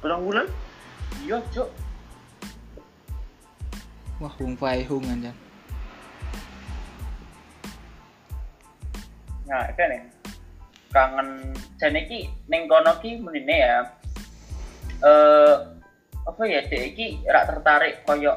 [0.00, 0.46] Berapa bulan?
[1.26, 1.68] Iya cuk.
[4.22, 5.36] Wah hung fai hung anjan
[9.44, 10.00] nah kan nih
[10.94, 11.50] kangen
[11.82, 12.30] jane iki
[12.70, 13.78] kono ki menine ya
[15.02, 15.54] eh
[16.24, 18.32] apa ya dek iki rak tertarik koyo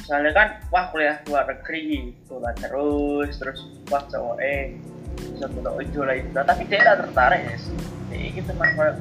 [0.00, 4.74] misalnya kan wah kuliah luar negeri dolan terus terus wah cowok eh
[5.12, 6.32] bisa kuliah idola itu.
[6.34, 7.76] Tapi dia tak tertarik ya sih
[8.10, 8.92] dek iki teman koyo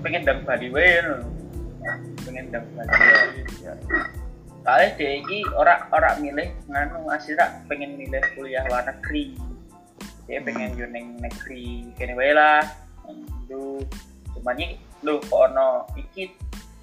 [0.00, 1.04] pengen dang Bali wae
[2.24, 2.96] pengen dang Bali
[3.60, 3.72] ya
[4.64, 9.49] kali dek iki ora ora milih nganu asira pengen milih kuliah luar negeri
[10.30, 12.62] dia pengen yo ning negeri kene wae lah.
[13.50, 13.82] Lu
[14.38, 16.30] cuman ini lu kok ono iki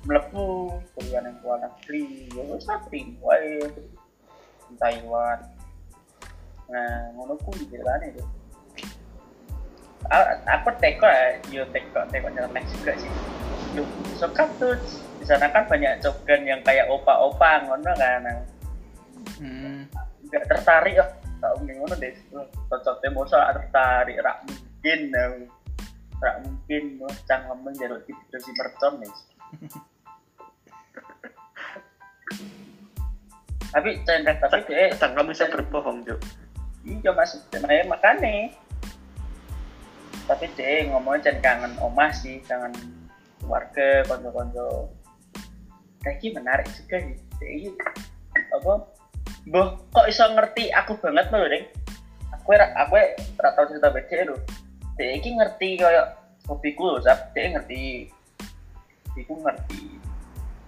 [0.03, 3.63] mlebu kuliah ning luar negeri ya wis tak terima wae
[4.75, 5.39] Taiwan.
[6.67, 8.27] Nah ngono ku dijelane tuh
[10.07, 13.11] A- aku teko ya, yo teko teko nyelemek juga sih.
[13.79, 13.87] Lu
[14.19, 14.75] suka tuh
[15.19, 18.23] di sana kan banyak cogan yang kayak opa-opa ngono kan
[19.41, 19.89] hmm.
[20.27, 21.05] nggak tertarik ya
[21.37, 22.13] tak mungkin ngono deh.
[22.67, 24.99] Cocok temo soal tertarik rak mungkin
[26.17, 29.13] rak mungkin no cang lemeng jaluk di si mercon nih.
[33.67, 36.19] Tapi cendek tapi dia Sang kamu bisa berbohong, Juk.
[36.87, 38.47] iya masuk nah, makanya
[40.27, 42.75] tapi dia ngomongnya jangan kangen omah sih kangen
[43.39, 44.91] keluarga konco-konco.
[46.03, 47.15] Kayak menarik juga sih.
[47.39, 47.71] Dia
[48.51, 48.73] apa
[49.47, 50.69] boh kok iso ngerti?
[50.75, 51.65] Aku banget loh deng
[52.47, 52.95] aku aku
[53.43, 54.35] ora tau cerita BC lho
[54.95, 56.15] dia iki ngerti kayak
[56.47, 58.07] hobiku loh sab dia ngerti
[59.11, 59.99] hobiku ngerti.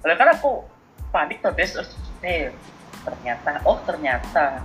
[0.03, 0.67] Oleh karena aku
[1.09, 2.51] panik tuh terus eh
[3.07, 4.59] ternyata oh ternyata.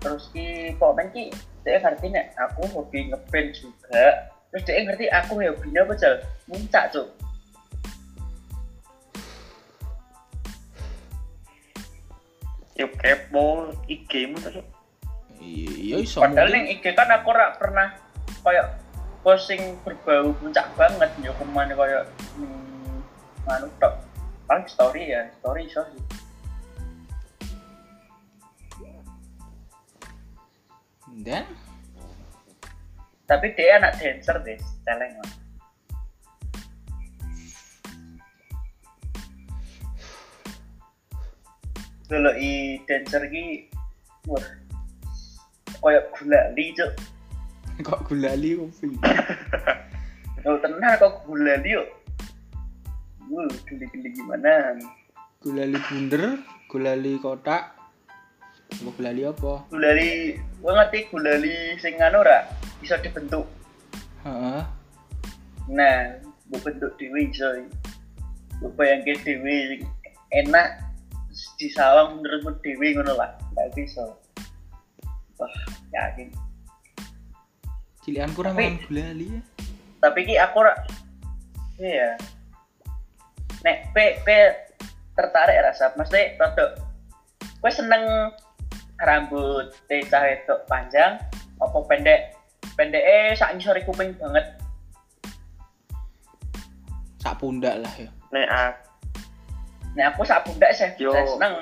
[0.00, 1.28] Terus ki komen ki
[1.60, 4.32] dia ngerti nek aku hobi ngeband juga.
[4.48, 6.14] Terus dia ngerti aku hobinya apa jal?
[6.48, 7.25] Muncak cuk
[12.76, 14.66] Yuk kepo IG-mu tuh, Juk.
[15.40, 17.92] iya iso Padahal ning IG kan aku ora pernah
[18.44, 18.76] kayak
[19.24, 22.04] posting berbau puncak banget yo ke mana kayak
[22.36, 23.00] hmm,
[23.48, 24.00] anu tok.
[24.46, 26.04] Paling story ya, story iso sih.
[31.26, 31.42] dan
[33.26, 34.54] Tapi dia anak dancer deh,
[34.86, 35.18] celeng
[42.06, 43.70] Dulu i dancer ki
[44.30, 44.46] wah
[45.82, 46.92] kayak gulali cuk.
[47.86, 48.88] kok gulali kopi
[50.46, 51.88] Oh tenan kok gulali yuk.
[53.26, 54.78] Wuh, geli-geli gimana?
[55.46, 57.78] gulali bunder gulali kotak
[58.66, 62.50] apa gulali apa Gulali, gue ngerti gulali sing anu ora
[62.82, 63.46] bisa dibentuk.
[64.26, 64.60] Heeh.
[65.70, 66.18] Nah,
[66.50, 67.62] gue bentuk dewi coy.
[68.58, 69.86] Gue bayangin dewi
[70.34, 70.82] enak
[71.60, 73.30] di sawang menurutmu dewi ngono lah.
[73.52, 74.04] Gak bisa.
[75.36, 75.56] Wah,
[75.92, 76.32] yakin.
[78.06, 79.42] cilian kurang Tapi- gulali ya
[79.98, 80.62] Tapi ki aku
[81.82, 82.14] iya.
[83.66, 84.54] Nek pe pe
[85.18, 86.78] tertarik rasa mesti rada
[87.58, 88.30] gue seneng
[89.02, 91.18] rambut teh cah wedok panjang
[91.58, 92.36] apa pendek
[92.78, 94.44] pendek eh sak ngisor kuping banget
[97.18, 98.85] sak pundak lah ya Nek aku
[99.96, 101.54] Nek aku sak pundak saya seneng.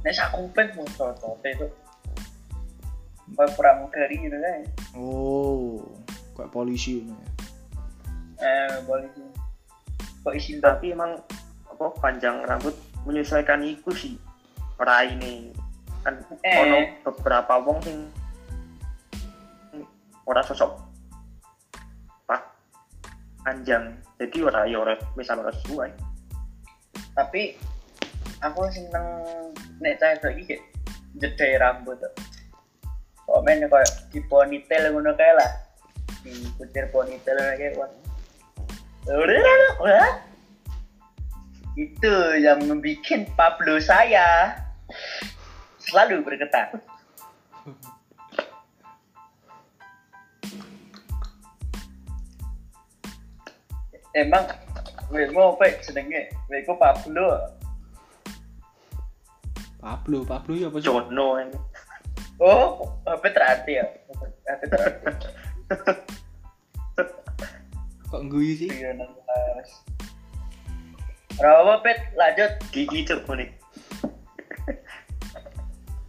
[0.00, 1.68] Nek sak kuping mau cocok itu.
[3.36, 4.62] Kayak pramugari gitu kan.
[4.94, 5.82] oh
[6.32, 7.28] kayak polisi ini ya
[8.36, 9.24] Eh, boleh sih.
[10.22, 10.78] Kok isi mbak?
[10.78, 11.12] tapi emang
[11.66, 12.72] apa panjang rambut
[13.02, 14.16] menyesuaikan iku sih
[14.76, 15.50] ora ini
[16.00, 16.56] kan Eh.
[16.60, 17.98] ono beberapa wong sing
[20.22, 20.70] ora sosok
[22.24, 22.42] pak
[23.40, 25.90] panjang jadi ora ya ora misal ora sesuai
[27.16, 27.56] tapi
[28.44, 29.06] aku seneng
[29.80, 30.56] nek cah itu iki
[31.16, 32.12] jedhe rambut tuh
[33.26, 35.50] kok men kayak di ponytail ngono kae lah.
[36.22, 37.70] Di kucir ponytail ngono kae
[39.06, 40.12] Wah,
[41.78, 44.58] itu yang membuat Pablo saya
[45.78, 46.74] selalu bergetar.
[54.16, 54.48] Emang
[55.10, 56.30] mau apa jenenge?
[56.50, 57.38] Gue ku Pablo?
[59.78, 60.90] Pablo Pablo ya apa sih?
[60.90, 61.54] Jono ini
[62.42, 63.86] oh HP terhati ya?
[64.50, 65.06] HP terhati
[68.10, 68.70] kok guyu sih?
[68.70, 68.94] Iya
[71.36, 72.48] Rawa pet lanjut.
[72.72, 73.50] Gigi cuk nih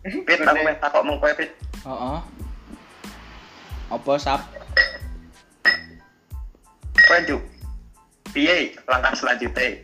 [0.25, 1.51] Pit aku meh takok meng kowe Pit.
[1.83, 2.23] Oh
[3.87, 4.43] apa sap?
[7.27, 7.43] Cuk
[8.37, 9.81] piye langkah selanjutnya.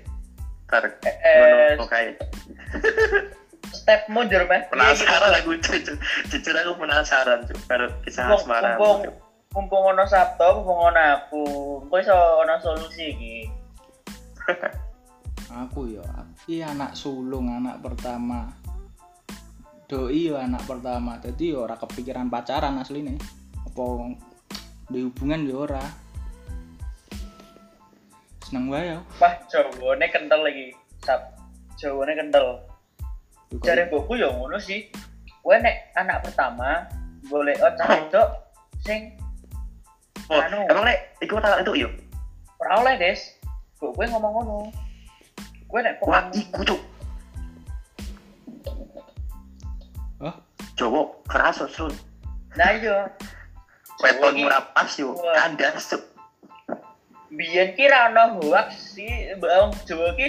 [0.69, 2.13] Tar Eh, kae
[3.73, 5.97] step mundur meh penasaran aku jujur
[6.29, 9.09] jujur aku penasaran cuk karo kisah asmara mumpung
[9.53, 11.41] mumpung ono Sabtu mumpung ono aku
[11.81, 13.35] mumpung iso ono solusi iki.
[15.53, 16.01] Aku ya
[16.33, 18.49] iki anak sulung anak pertama.
[19.85, 21.21] Doi ya anak pertama.
[21.21, 23.21] Jadi ya ora kepikiran pacaran asline.
[23.61, 24.17] Apa
[24.89, 25.85] di hubungan ya ora
[28.53, 30.69] seneng wae ya wah jawane kental lagi.
[31.01, 31.33] Sab
[31.73, 32.61] jawane kental.
[33.65, 34.93] Cari buku ya ngono sih.
[35.41, 36.85] Gue nek anak pertama
[37.33, 38.29] boleh oh cah wedok
[38.85, 39.17] sing
[40.29, 40.69] oh anu.
[40.69, 41.89] emang lek iku tak itu yo?
[42.61, 43.17] Ora oleh des.
[43.81, 44.69] Gue gue ngomong ngono.
[45.65, 46.81] Gue nek wah pokoknya iku cuk.
[50.21, 50.35] Hah?
[50.77, 51.89] Jowo keras sun.
[52.53, 53.09] Nah iya.
[53.97, 55.41] Weton Jawa murapas yo Wah.
[55.41, 56.12] kandas cuk
[57.38, 60.27] biyen ki ra ono hoax sih mbak Jawa ki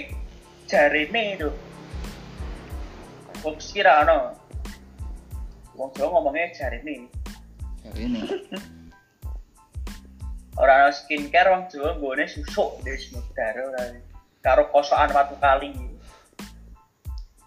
[0.70, 1.50] jarine itu
[3.44, 4.32] hoax ki ra ono
[5.76, 7.08] wong Jawa ngomongnya jarine
[7.84, 8.20] ya ini
[10.60, 14.00] ora ono skincare wong Jawa nggone susuk wis mudar ora
[14.44, 15.72] karo kosokan watu kali.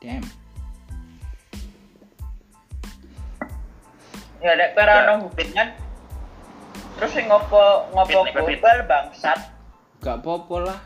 [0.01, 0.25] Damn.
[4.41, 5.86] Ya nek ora ono hubungan
[6.97, 9.53] terus sing ngopo ngopo global bangsat.
[10.01, 10.79] Gak apa-apa lah.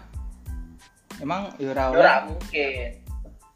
[1.23, 1.99] Emang ya ora oleh.
[2.03, 2.89] ora mungkin.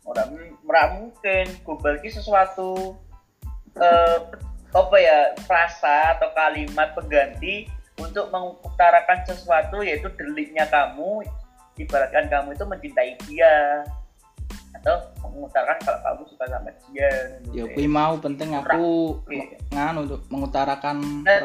[0.07, 0.23] Ora
[0.63, 1.45] ora mungkin.
[1.67, 2.95] Global ki sesuatu
[3.75, 4.19] eh
[4.75, 7.67] apa ya frasa atau kalimat pengganti
[7.99, 11.23] untuk mengutarakan sesuatu yaitu deliknya kamu
[11.79, 13.83] ibaratkan kamu itu mencintai dia.
[14.75, 17.11] Atau mengutarakan kalau kamu suka sama dia
[17.51, 19.59] ya kuwi mau penting aku Oke.
[19.71, 21.43] nganu untuk mengutarakan Nah,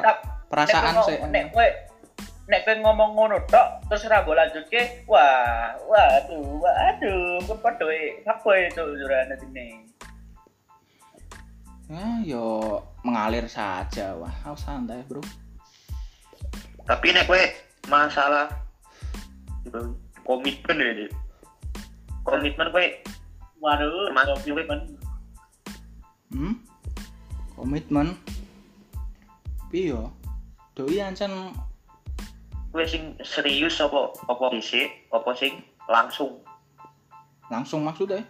[0.51, 1.67] perasaan nek kowe sih ngomong- nek kowe
[2.51, 7.87] nek kowe ngomong ngono tok terus ora mbok lanjutke wah waduh waduh kok padha
[8.27, 9.67] apa itu jurane ini
[11.91, 15.23] ya yo mengalir saja wah aku santai bro.
[16.87, 17.43] Tapi nek kowe
[17.87, 18.51] masalah
[20.27, 21.07] komitmen ya
[22.27, 22.87] komitmen kowe
[23.63, 24.11] waduh
[24.47, 24.81] komitmen.
[26.31, 26.55] Hmm?
[27.59, 28.15] Komitmen?
[29.71, 30.11] Piyo
[30.81, 31.53] doi ancen
[32.73, 36.41] kowe sing serius apa apa dhisik apa sing langsung?
[37.53, 38.25] Langsung maksudnya?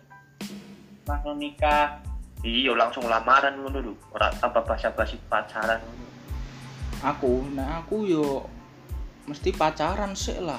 [1.07, 2.03] Langsung nikah.
[2.43, 3.95] Iya langsung lamaran ngono lho.
[4.17, 5.79] Ora tanpa basa-basi pacaran.
[7.07, 8.49] Aku nah aku yo
[9.31, 10.59] mesti pacaran sih lah.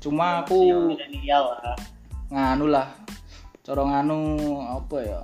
[0.00, 1.76] Cuma aku milenial lah.
[2.32, 2.88] nganu lah.
[3.60, 5.22] Cara nganu apa ya?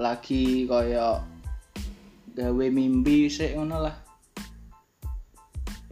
[0.00, 1.22] Lagi kaya
[2.38, 3.96] gawe mimpi sih ngono lah.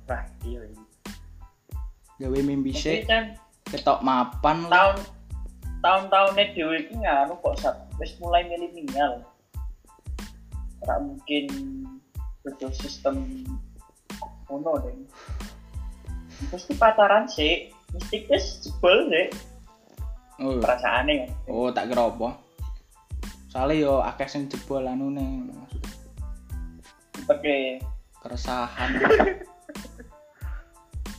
[0.06, 0.82] Wah iya iya.
[2.22, 3.34] gawe mimpi sih kan
[3.66, 4.94] ketok mapan lah.
[4.94, 4.96] tahun
[5.82, 9.26] tahun-tahunnya dewe iki nganu kok sat wis mulai milenial.
[10.86, 11.50] Ora mungkin
[12.46, 13.42] betul sistem
[14.46, 14.94] ngono deh.
[16.54, 19.26] Terus ki pacaran sih mesti wis jebol deh
[20.42, 22.38] oh, perasaannya kan oh tak kira apa.
[23.50, 25.10] Soalnya yo akeh sing jebol anu
[27.16, 27.80] sebagai
[28.20, 28.90] keresahan.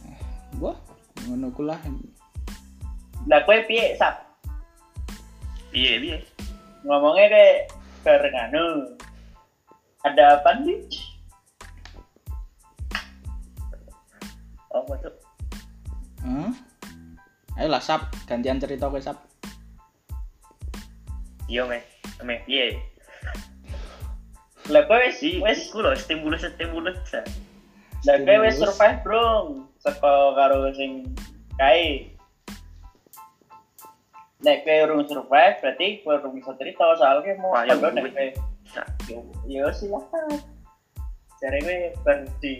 [0.07, 0.19] Eh,
[0.61, 0.77] wah
[1.27, 1.79] ngono ku lah.
[3.27, 4.23] Kowe piye sak
[5.71, 6.17] piye piye?
[6.87, 7.55] Ngomongnya kayak
[8.05, 8.65] bareng anu.
[10.07, 10.79] Ada apa nih
[14.71, 15.15] apa tuh
[16.23, 16.53] Hah?
[17.59, 18.13] ayo lah sap.
[18.27, 19.17] Gantian cerita ke sap.
[21.51, 21.83] Iya meh.
[22.23, 22.96] Meh piye
[24.67, 27.23] lah kowe wis si wis iku lho stimulus stimulus ya.
[28.03, 28.75] lah kowe wis Stimulus.
[28.75, 29.25] survive bro
[29.79, 31.07] saka karo sing
[31.55, 32.11] kae
[34.43, 38.11] nek kowe urung survive berarti kowe urung bisa cerita soalnya mau ya tanggal nek gue.
[38.11, 38.29] kowe
[38.67, 38.83] Bisa.
[39.47, 40.27] yo silakan
[41.39, 42.55] cari gue berdi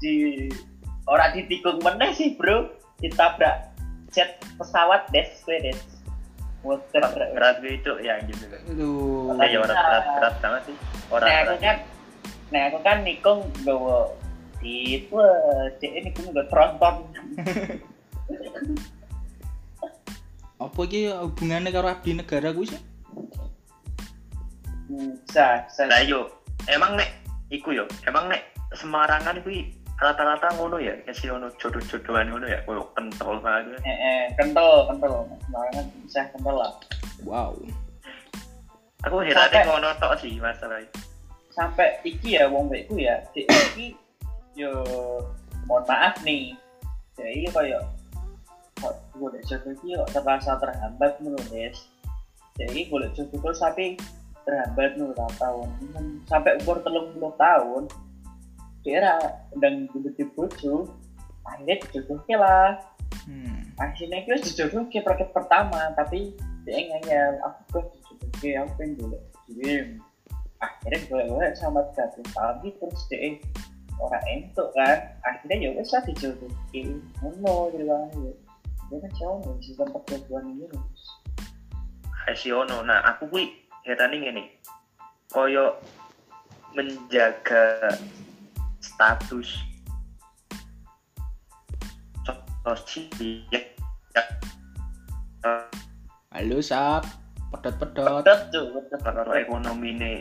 [0.00, 0.14] di
[1.04, 2.72] orang ditikung meneh sih bro
[3.04, 3.76] ditabrak
[4.16, 5.80] jet pesawat des gue des
[6.66, 8.42] muter berat gue itu ya gitu.
[8.74, 9.38] Aduh.
[9.38, 10.76] Ya ya berat berat banget sih.
[11.14, 11.62] Orang nah aku berat.
[11.62, 11.76] kan
[12.46, 14.10] nah aku kan nikung gawa
[14.66, 17.06] Adit wah cek ini gue nggak tronton.
[20.66, 22.82] Apa iki hubungannya karo abdi negara kuwi sih?
[24.90, 25.86] Bisa bisa.
[25.86, 26.34] Lah yo,
[26.66, 27.14] emang nek?
[27.52, 28.42] Iku yo, emang nek
[28.74, 33.80] Semarangan kuwi rata-rata ngono ya, kasih ono jodoh-jodohan ngono ya, koyo kental banget.
[33.84, 35.24] eh, eh, kental kental.
[35.48, 36.72] Sekarang bisa kental lah.
[37.24, 37.56] Wow.
[39.04, 40.80] Aku heran Sampai- ngono tok sih masalah
[41.56, 43.96] sampai iki ya wong bekku ya cek iki
[44.52, 44.84] yo
[45.64, 46.52] mohon maaf nih.
[47.16, 47.80] Jadi kayak
[48.76, 51.76] kok boleh jodoh iki kok terasa terhambat menurut Des.
[52.60, 53.96] Jadi boleh jodoh terus tapi
[54.44, 55.68] terhambat menurut tahun
[56.28, 57.88] sampai umur telung puluh tahun
[59.52, 60.74] sedang gede bojo
[61.46, 62.78] akhirnya dijodohke lah
[63.26, 63.74] Hmm.
[63.78, 66.30] akhirnya kita dijodohke paket pertama tapi
[66.62, 69.18] dia ngeyel aku kok dijodohke aku pengen dulu
[69.50, 69.72] jadi
[70.62, 73.34] akhirnya gue sama 30 tahun gitu terus dia
[73.98, 76.80] orang entuk kan akhirnya ya wes lah dijodohke
[77.18, 78.32] ngono gitu kan ya
[78.86, 81.02] dia kan cowok nih sistem perjodohan ini terus
[82.26, 82.82] Kasih ono.
[82.82, 83.54] Nah, aku kuwi
[83.86, 84.58] heran ngene.
[85.30, 85.78] Koyo
[86.74, 87.94] menjaga
[88.96, 89.48] status.
[92.64, 93.06] Sosial
[96.32, 97.04] Halo Sap.
[97.62, 100.14] Tuh pedet karo ekonomi ini.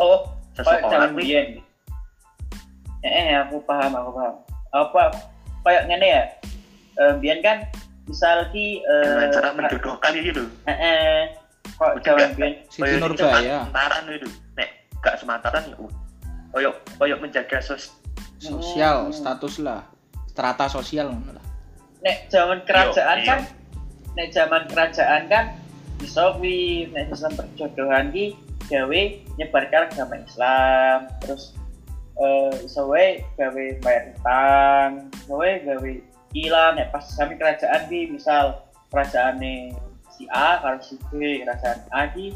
[0.00, 0.24] Oh
[0.56, 1.46] seseorang kuwi biyen.
[3.04, 4.34] Eh, eh aku paham aku paham.
[4.72, 5.02] Apa
[5.66, 6.22] kayak ngene ya?
[6.96, 7.68] Eh biyen kan
[8.08, 10.48] misal ki eh cara menjodohkan gitu.
[10.64, 11.18] eh, eh
[11.76, 12.52] kok nggak- biyen?
[12.72, 13.68] Siti Nurbaya.
[13.68, 14.28] Semantaran itu.
[14.56, 14.68] Nek
[15.04, 15.76] gak semantaran ya.
[16.52, 17.96] Uh, Koyo koyo menjaga sos
[18.42, 19.14] Sosial, Hmm.
[19.14, 19.86] status lah.
[20.28, 21.46] Strata sosial ngono lah.
[22.02, 23.40] nek zaman kerajaan Yo, kan
[24.18, 25.54] nek zaman kerajaan kan
[26.02, 28.34] bisa kuwi nek sistem perjodohan ki
[28.66, 29.00] gawe
[29.38, 31.54] nyebarkan agama Islam terus
[32.18, 35.92] eh iso wae gawe bayar utang iso wae gawe
[36.34, 39.38] ilang nek pas sami kerajaan ki misal kerajaan
[40.10, 42.34] si A karo si B kerajaan A ki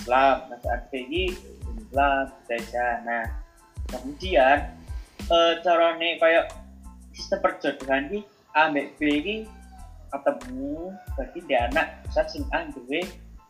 [0.00, 1.24] Islam kerajaan B ki
[1.76, 3.28] Islam gereja nah
[3.90, 4.72] kemudian
[5.32, 6.52] eh carane kayak
[7.14, 8.20] sistem perjodohan ki
[8.52, 9.36] ambek B iki
[10.12, 13.02] ketemu berarti dia anak saat sing A duwe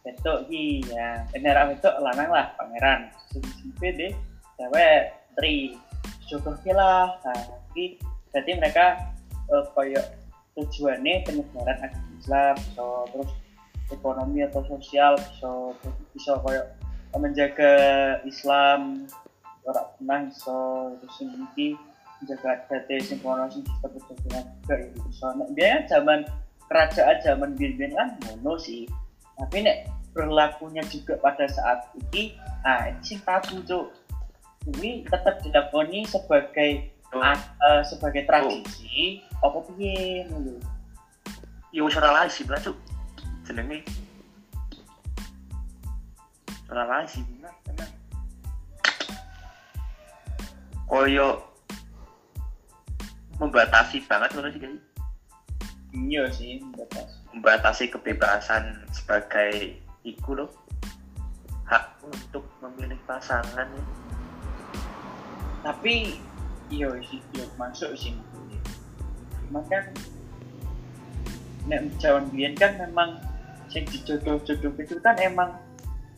[0.05, 0.85] wedok iki.
[0.89, 3.13] Ya bener wedok lanang lah pangeran.
[3.33, 4.13] Sing sing B deh
[4.57, 5.77] cewek tri.
[6.25, 7.41] Jodoh lah nah
[7.77, 8.01] iki
[8.33, 8.87] berarti mereka
[9.53, 10.03] eh, koyo
[10.55, 12.57] tujuannya penyebaran agama Islam.
[12.77, 13.31] So terus
[13.93, 15.77] ekonomi atau sosial so
[16.17, 16.65] bisa koyo
[17.15, 17.73] menjaga
[18.27, 19.07] Islam
[19.65, 20.55] orang tenang so
[21.01, 21.77] terus sing iki
[22.21, 26.21] menjaga adat sing kono sing sistem perjodohan juga itu so nek biasanya zaman
[26.69, 28.85] kerajaan zaman biyen kan ngono sih
[29.41, 33.91] tapi nek berlakunya juga pada saat ini ah ini sing tabu cuk
[34.65, 37.23] ini tetap dilakoni sebagai Oh.
[37.23, 40.59] eh, sebagai tradisi apa piye ngono
[41.71, 42.75] yo ora lazim lah cuk.
[43.47, 43.87] Jenenge
[46.67, 47.91] ora lazim lah tenan.
[50.95, 51.43] Koyo
[53.43, 54.63] membatasi banget ngono sih
[55.91, 59.75] iya sih batas membatasi kebebasan sebagai
[60.07, 60.55] iku loh.
[61.67, 63.67] Hak untuk memilih pasangan.
[63.67, 63.85] Ya.
[65.67, 66.23] tapi
[66.71, 68.15] iya sih iya masuk sih
[69.51, 69.91] cuman kan
[71.67, 73.19] nek zaman biyen kan memang
[73.67, 75.59] sing dijodoh-jodoh itu kan emang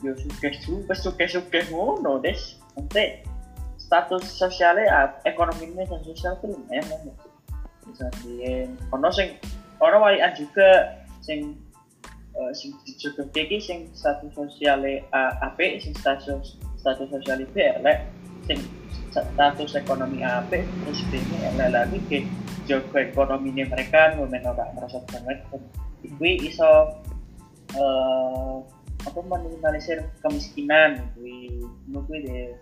[0.05, 2.61] yo suke suke suke suke ngono des.
[2.77, 3.36] Nanti
[3.87, 6.83] status sosialnya ah, ekonominya dan sosial tuh lumayan
[7.95, 9.39] kan biyen ono sing
[9.79, 11.55] ono walian juga sing
[12.35, 17.99] eh, sing dijodoh iki sing status sosialnya uh, apik sing status status sosialnya B elek
[18.51, 18.59] sing
[19.15, 22.19] status ekonomi apik terus ini elek lagi ke
[22.67, 25.39] jaga ekonomi mereka ngomen ora merasa banget.
[26.19, 26.91] Kuwi iso
[27.79, 28.57] eh
[29.07, 32.59] apa meminimalisir kemiskinan ngono kuwi deh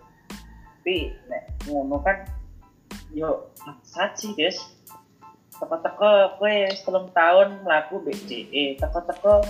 [0.85, 2.29] tapi nek ngono kan
[3.09, 4.53] yo maksat sih des
[5.57, 9.41] teko-teko kowe sebelum tahun mlaku BCE teko-teko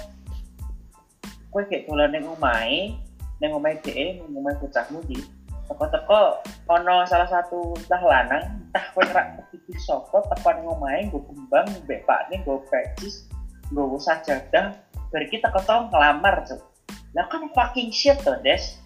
[1.52, 2.96] kowe kayak dolan ning omahe
[3.44, 5.28] ning omahe DE ning omahe bocahmu iki
[5.68, 6.40] teko-teko
[6.72, 11.68] ono salah satu entah lanang entah kowe rak pikir sapa teko ning omahe nggo kembang
[11.84, 13.28] mbek pakne nggo pecis
[13.76, 14.72] nggo sajadah.
[15.12, 16.64] Bar iki teko tau ngelamar cuk.
[17.12, 18.80] Lah kan fucking shit tuh des?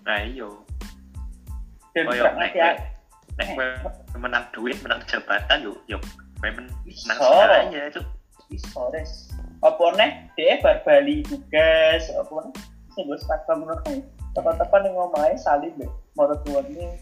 [0.00, 0.65] Nah iyo
[1.96, 2.52] Koyo nek
[3.40, 3.48] nek
[4.20, 5.96] menang duit menang jabatan yo yo
[6.36, 8.04] kowe menang segalanya cuk.
[8.52, 9.32] Iso des
[9.64, 12.54] apa nih dia bar bali tugas apa nih
[12.92, 14.04] sing wis tak menurut kae
[14.36, 17.00] tekan-tekan ning omahe saling mbek maratuane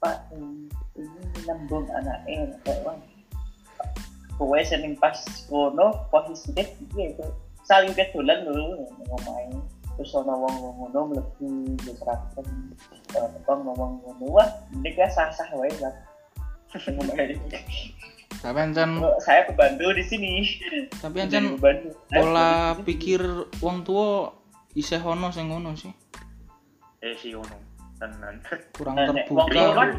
[0.00, 2.96] pak ini nembung anaknya kayak
[4.40, 5.20] kowe seneng pas
[5.52, 7.26] ngono posisinya piye itu
[7.68, 9.60] saling kedolan lho ngomongin
[9.94, 12.46] terus ana wong wong ngono mlebu wis rapen
[13.46, 14.24] wong ngomong ngono.
[14.34, 15.94] Wah mending ya sah-sah wae lah.
[18.42, 20.32] Tapi ancen Oh, saya kebantu di sini.
[20.98, 21.94] Tapi ancen kebantu.
[22.10, 22.50] Saya pola
[22.82, 23.22] pikir
[23.62, 24.34] wong tua
[24.74, 25.94] isih ono sing ngono sih.
[26.98, 27.54] Eh si ono.
[28.02, 28.42] Tenan.
[28.74, 29.90] Kurang wong terbuka kan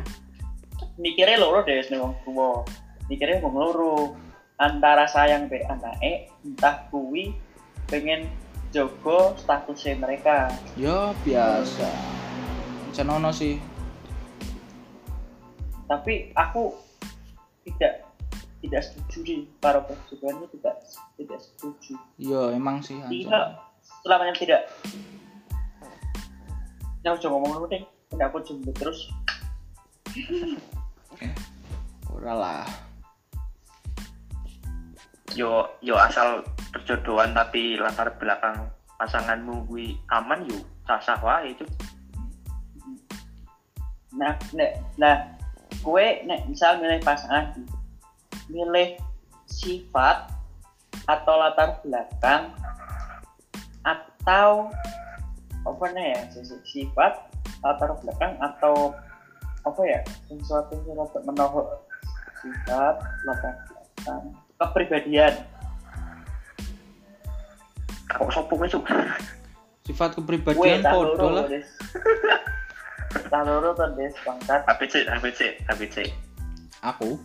[0.99, 2.67] mikirnya loro deh nih wong tua
[3.07, 3.95] mikirnya wong loro.
[4.55, 7.35] Antara sayang be anake entah kuwi
[7.91, 8.23] pengen
[8.75, 10.51] jogo statusnya mereka.
[10.75, 11.87] Ya biasa.
[12.91, 13.55] Ancen ono sih.
[15.87, 16.75] Tapi aku
[17.63, 18.03] tidak
[18.59, 19.41] tidak setuju sih.
[19.63, 20.75] Para persetujuannya tidak
[21.15, 21.95] tidak setuju.
[22.19, 23.63] Ya emang sih tidak
[24.03, 24.67] selamanya tidak.
[27.07, 27.83] Ya udah ngomong dulu deh.
[28.19, 29.07] Aku jemput terus.
[32.11, 32.67] Ora lah
[35.33, 38.69] yo yo asal perjodohan tapi latar belakang
[39.01, 41.65] pasanganmu gue aman yo sah sah wae itu
[44.13, 45.33] nah nek nah
[45.81, 47.57] kue nek misal milih pasangan
[48.53, 48.95] milih
[49.49, 50.29] sifat
[51.09, 52.53] atau latar belakang
[53.81, 54.69] atau
[55.65, 57.13] apa nih ya si- sifat
[57.65, 58.93] latar belakang atau
[59.65, 59.99] apa ya
[60.29, 61.67] sesuatu yang menohok
[62.45, 62.95] sifat
[63.25, 63.53] latar
[63.97, 65.33] belakang kepribadian.
[68.11, 68.71] Kok sopo wes
[69.85, 71.45] sifat kepribadian podo lah.
[71.45, 71.67] Des.
[73.31, 74.61] tak loro tuh des bangkat.
[74.67, 75.39] ABC ABC
[75.71, 75.97] ABC
[76.83, 77.17] aku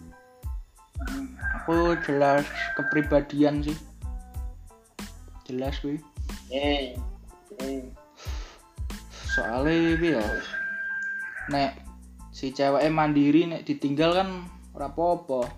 [1.00, 1.32] Hmm.
[1.56, 1.96] aku?
[2.04, 2.44] Jelas
[2.76, 3.72] kepribadian sih.
[5.48, 5.96] Jelas gue
[6.52, 6.92] eh
[7.64, 7.82] eh.
[9.32, 10.24] Soalnya ya.
[11.48, 11.80] Nek
[12.36, 14.28] si cewek mandiri nek ditinggal kan
[14.76, 15.48] ora apa-apa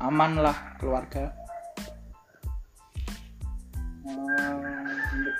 [0.00, 1.32] aman lah keluarga.
[4.04, 5.32] Hmm.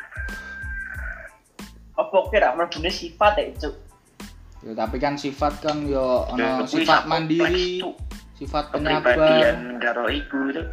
[1.95, 3.75] apa kira mlebu sifat ya cuk?
[4.65, 7.85] Ya tapi kan sifat kan yo ono Ya, kuwi sifat mandiri
[8.35, 9.15] sifat penyabar.
[9.79, 10.67] karo iku tuh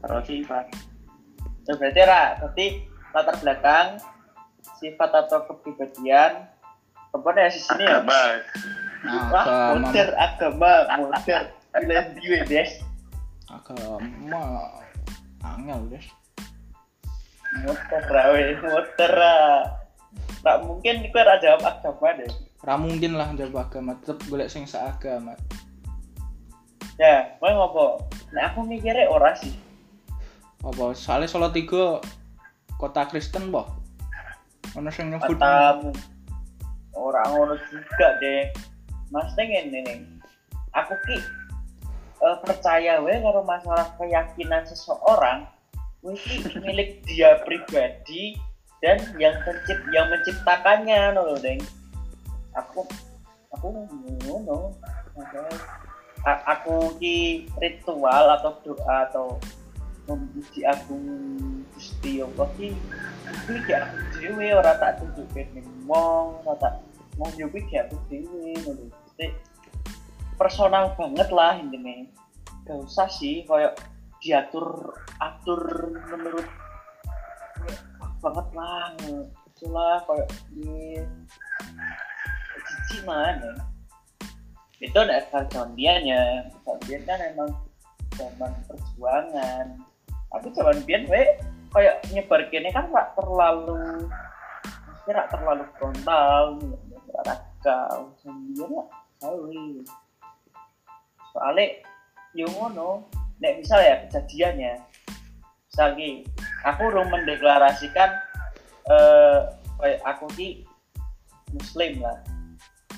[0.00, 0.70] karo sifat.
[1.66, 2.66] Ya berarti ra berarti
[3.12, 3.86] latar belakang
[4.78, 6.48] sifat atau kepribadian
[7.14, 8.22] apa ya sisi ini ya agama.
[9.04, 9.44] Nah, wah
[9.76, 10.14] agama.
[10.16, 11.42] agama moder
[11.74, 12.70] pilihan diwe des
[13.54, 14.42] agama
[15.44, 16.08] angel guys.
[17.62, 18.42] Moder rawe
[19.14, 19.36] ra.
[20.44, 22.30] Ra mungkin iku ra jawab agama deh.
[22.66, 25.38] Ra mungkin lah jawab agama tetep golek sing seagama.
[26.98, 28.06] Ya mau ngopo?
[28.34, 29.54] Nah aku mikirnya ora sih.
[30.62, 30.94] Apa?
[30.94, 32.02] Soalnya Solo tiga
[32.78, 33.84] kota Kristen boh
[34.74, 35.38] ono sing nyebut
[36.94, 38.50] orang ngono juga deh.
[39.14, 39.98] Mas ngene nih.
[40.74, 41.22] Aku ki
[42.24, 45.44] eh, percaya wae karo masalah keyakinan seseorang
[46.04, 48.36] ki milik dia pribadi
[48.84, 51.60] dan yang pencipt yang menciptakannya no deng.
[52.52, 52.84] Aku
[53.48, 53.66] aku
[54.24, 54.76] ngono.
[56.24, 59.40] Aku ki ritual atau doa atau
[60.04, 61.04] memuji agung
[61.72, 62.76] Gusti Allah ki
[63.44, 66.84] kuwi gak aku dhewe ora tak tunjukke ning wong tak
[67.16, 68.84] mau yo gak aku dhewe ngono
[70.34, 72.06] personal banget lah intinya.
[72.64, 73.76] Gak usah sih kayak
[74.24, 75.60] diatur atur
[76.08, 76.48] menurut
[78.24, 78.88] banget lah
[79.52, 80.96] itulah kayak ini
[82.64, 83.52] cici mana
[84.80, 87.50] itu ada kecandiannya kecandian kan emang
[88.16, 89.66] zaman perjuangan.
[90.32, 91.22] Tapi zaman biar we
[91.74, 94.06] kayak nyebar gini kan gak terlalu
[95.04, 96.58] gak terlalu frontal
[97.14, 98.88] radikal sendiri lah
[99.18, 99.82] sorry
[101.34, 101.82] soalnya
[102.38, 103.10] yo ngono.
[103.42, 104.78] Nek misal ya kejadiannya.
[105.74, 106.22] Ki
[106.62, 108.10] aku udah mendeklarasikan
[108.86, 109.38] eh
[109.82, 110.62] kayak aku ki
[111.50, 112.22] muslim lah.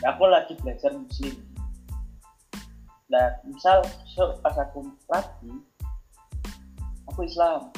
[0.04, 1.40] Aku lagi belajar muslim.
[3.08, 5.52] Nah misal so, pas aku lagi
[7.08, 7.72] aku Islam.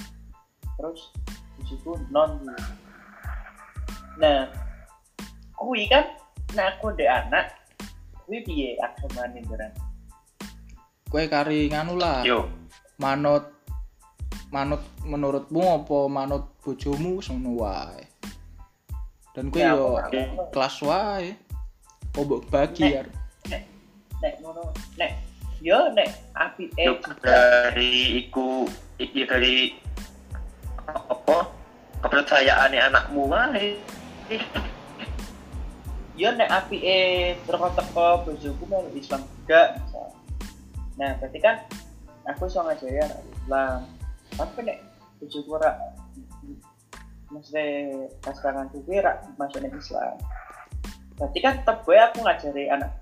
[0.75, 1.15] Terus
[1.63, 2.43] di situ non.
[4.19, 4.51] Nah
[5.55, 6.11] kui kan
[6.59, 7.55] nah aku de anak
[8.27, 9.71] kui piye agamane beran
[11.09, 12.21] kue kari nganu lah.
[12.25, 12.49] Yo.
[13.01, 13.45] Manut
[14.53, 17.21] manut menurutmu apa manut bojomu?
[17.21, 18.05] Ngono wae.
[19.33, 21.33] Dan kue Ya, yo aku- kelas wae.
[22.13, 22.93] Kok mbok bagi Nek.
[22.95, 23.03] ya
[24.19, 25.13] nek ngono nek
[25.63, 26.91] yo nek api eh
[27.23, 28.67] dari iku
[28.99, 29.71] iki dari
[30.89, 31.47] apa?
[32.03, 33.79] Kepercayaan anakmu wae.
[36.19, 40.07] Yo nek api eh teko-teko bojoku melu Islam juga misal.
[40.99, 41.57] Nah berarti kan
[42.29, 43.81] aku iso ngajari anak Islam.
[44.37, 44.79] Tapi nek
[45.19, 45.73] bojoku ora
[47.29, 47.65] maksudnya
[48.21, 50.15] pasangan tuh ora masuk Islam.
[51.19, 52.93] Berarti kan tetap gue aku ngajari anak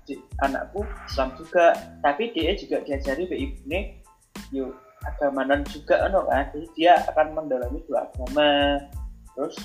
[0.41, 1.75] anakku Islam juga.
[2.01, 3.79] Tapi dia juga diajari be ibune
[4.55, 4.73] yuk
[5.05, 6.49] agama non juga ono kan?
[6.55, 8.81] Jadi dia akan mendalami dua agama.
[9.37, 9.57] Terus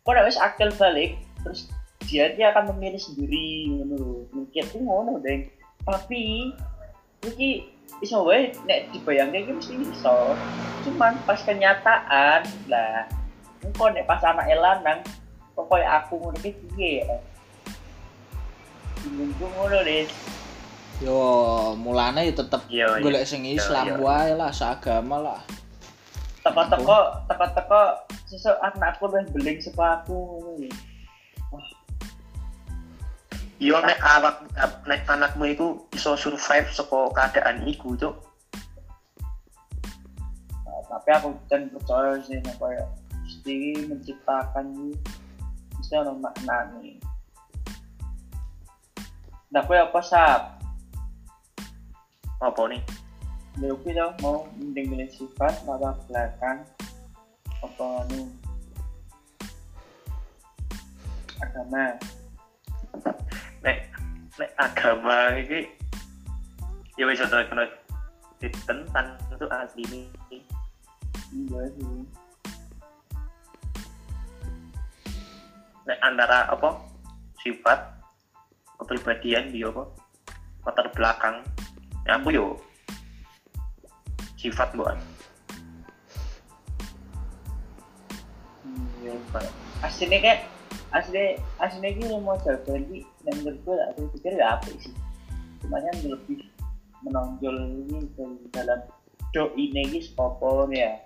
[0.00, 1.68] kok wis akil balik terus
[2.08, 5.46] dia dia akan memilih sendiri ngono mungkin tuh ngono deh
[5.84, 6.50] tapi
[7.28, 7.68] ini
[8.00, 10.32] iso wae nek dibayangke iki mesti iso
[10.88, 12.40] cuman pas kenyataan
[12.72, 13.04] lah
[13.60, 15.04] engko nek pas anak lanang
[15.52, 17.16] pokoknya aku ngono iki piye ya
[19.04, 20.08] bingung ngono deh
[21.00, 21.16] Yo,
[21.80, 23.00] mulane ya tetep iya.
[23.00, 23.96] golek sing Islam iya.
[23.96, 25.40] wae lah, seagama lah.
[26.44, 27.80] teko-teko teko-teko
[28.28, 30.68] sesuk anakku wis beling saka aku ngono lho.
[33.60, 34.40] Yo nek awak
[34.88, 38.16] nek anakmu itu iso survive saka keadaan iku, Cuk.
[40.64, 42.88] Nah, tapi aku dan percaya sih nek koyo
[43.20, 44.96] Gusti menciptakan
[45.80, 46.98] mesti ada maknanya
[49.50, 50.42] nah kowe apa sap
[52.40, 52.80] Apa nih?
[53.60, 56.64] Ya oke dong, mau mending milih sifat latar belakang
[57.60, 58.32] apa anu?
[61.44, 62.00] Agama
[63.60, 63.78] Nek
[64.40, 65.68] nek agama iki
[66.96, 67.64] ya wis ora kena
[68.40, 70.02] ditentang itu asli ini.
[71.30, 72.04] iya sih
[75.86, 76.80] Nek antara apa?
[77.40, 77.80] Sifat
[78.80, 79.84] kepribadian dia apa?
[80.68, 81.40] Latar belakang.
[82.04, 82.46] Ya aku yo
[84.40, 84.96] sifat buat
[89.04, 89.12] iya
[89.84, 90.40] aslinya kayak
[90.90, 92.34] asli aslinya ini mau
[92.74, 94.94] ini yang menurut gue aku pikir gak apa sih.
[95.62, 96.50] Cuma yang lebih
[97.06, 97.56] menonjol
[97.86, 98.80] ini dari dalam
[99.30, 100.98] do ini ini spopon ya?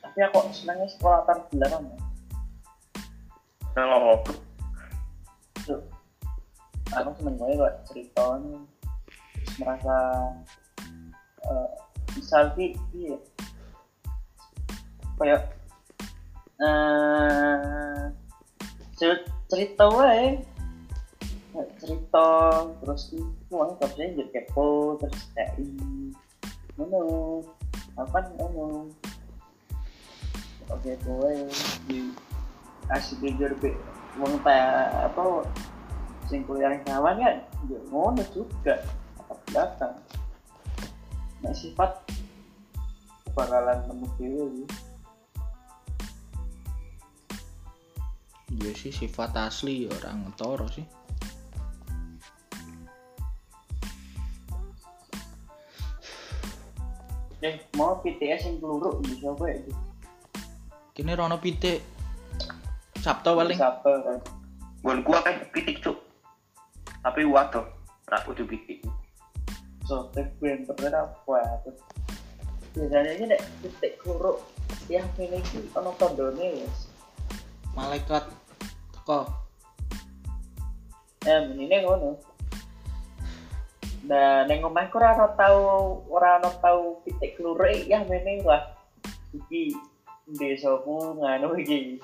[0.00, 1.98] Tapi aku senangnya sekolah latar belakang ya?
[3.76, 4.24] Kalau
[5.68, 5.84] Tuh,
[6.96, 8.40] aku seneng banget kok cerita
[9.60, 9.96] merasa
[11.44, 11.70] eh,
[12.16, 13.18] misal ki iya
[15.18, 15.42] kayak
[16.58, 18.02] eh
[18.98, 20.42] cer- cerita wae.
[21.82, 22.26] Cerita
[22.78, 25.58] terus itu uang tapi jadi kepo terus kayak
[26.78, 27.42] ngono
[27.98, 28.86] apa ngono?
[30.70, 31.32] Oke kowe
[31.88, 32.14] di
[32.88, 33.74] asik jujur be
[34.42, 34.58] ta
[35.06, 35.44] apa
[36.26, 37.36] sing kuliah yang kawan kan
[37.70, 38.82] ya ngono juga
[39.22, 39.94] apa belakang
[41.38, 41.92] nah sifat
[43.32, 44.46] bakalan nemu dewe
[48.58, 50.86] Iya sih sifat asli ya orang ngetoro sih.
[57.38, 59.72] eh mau PTS yang peluru bisa gue itu
[60.90, 61.78] Kini rono pitik.
[62.98, 63.54] Sabtu paling.
[63.54, 64.18] Sabtu kan.
[64.82, 65.94] Gua kan pitik cuk.
[67.06, 67.62] Tapi waduh
[68.10, 68.82] rak kudu pitik.
[69.86, 71.78] So tek gue yang pernah apa tuh?
[72.74, 74.42] Biasanya ini nek titik kuruk
[74.90, 76.68] yang ini ki ono tandone ya
[77.78, 78.26] Malaikat
[79.08, 79.24] teko.
[81.24, 82.20] eh ini ngono.
[84.04, 85.58] Nah neng omahku ora tau
[86.12, 88.60] ora ono tau pitik kluruk ya mene wah
[89.32, 89.72] iki
[90.36, 91.96] desaku nganu iki.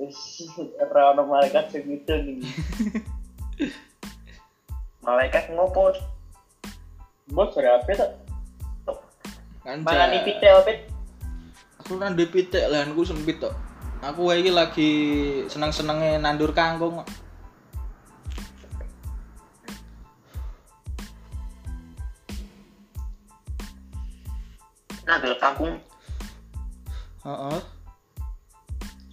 [0.00, 0.48] Wis
[0.80, 2.40] ora ono malaikat sing itu nih
[5.06, 5.92] malaikat ngopo?
[7.28, 8.12] Bos ora apa tuh
[9.64, 10.72] Kan mana nih pitik apa
[11.84, 13.73] Aku kan duwe pitik lahanku sempit tok.
[14.04, 14.92] Aku iki lagi
[15.48, 17.00] seneng-senenge nandur kangkung.
[25.04, 25.74] ngambil kangkung
[27.24, 27.60] Heeh.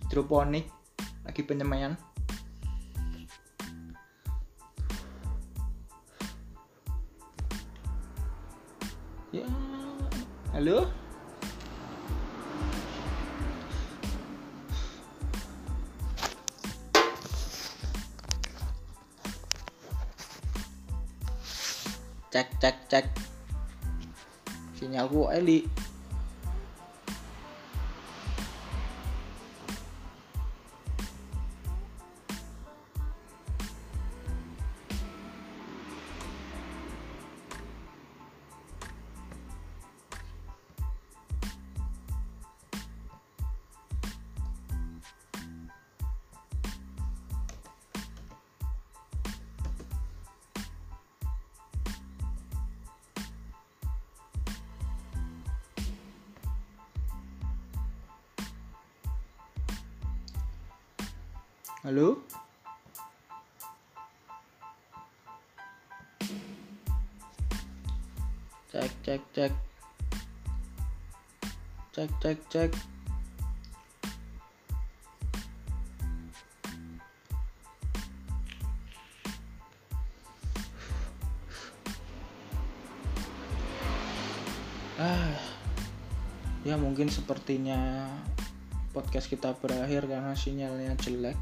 [0.04, 0.68] Hidroponik
[1.24, 1.96] lagi penyemaian.
[9.32, 9.48] Ya.
[10.52, 10.92] Halo?
[22.32, 23.06] Cek cek cek.
[24.80, 25.68] Sinyalku Eli.
[72.02, 72.72] Cek cek cek.
[84.98, 85.30] Ah.
[86.66, 88.10] Ya mungkin sepertinya
[88.98, 91.38] podcast kita berakhir karena sinyalnya jelek.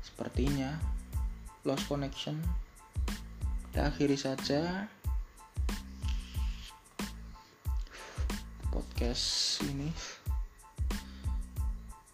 [0.00, 0.80] Sepertinya
[1.68, 2.40] lost connection.
[3.68, 4.88] Kita akhiri saja
[9.08, 9.88] podcast ini.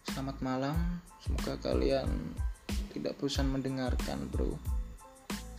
[0.07, 1.03] Selamat malam.
[1.19, 2.07] Semoga kalian
[2.95, 4.55] tidak bosan mendengarkan, Bro.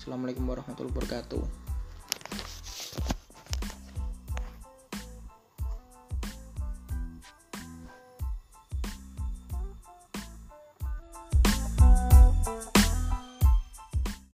[0.01, 1.66] Assalamualaikum warahmatullahi wabarakatuh.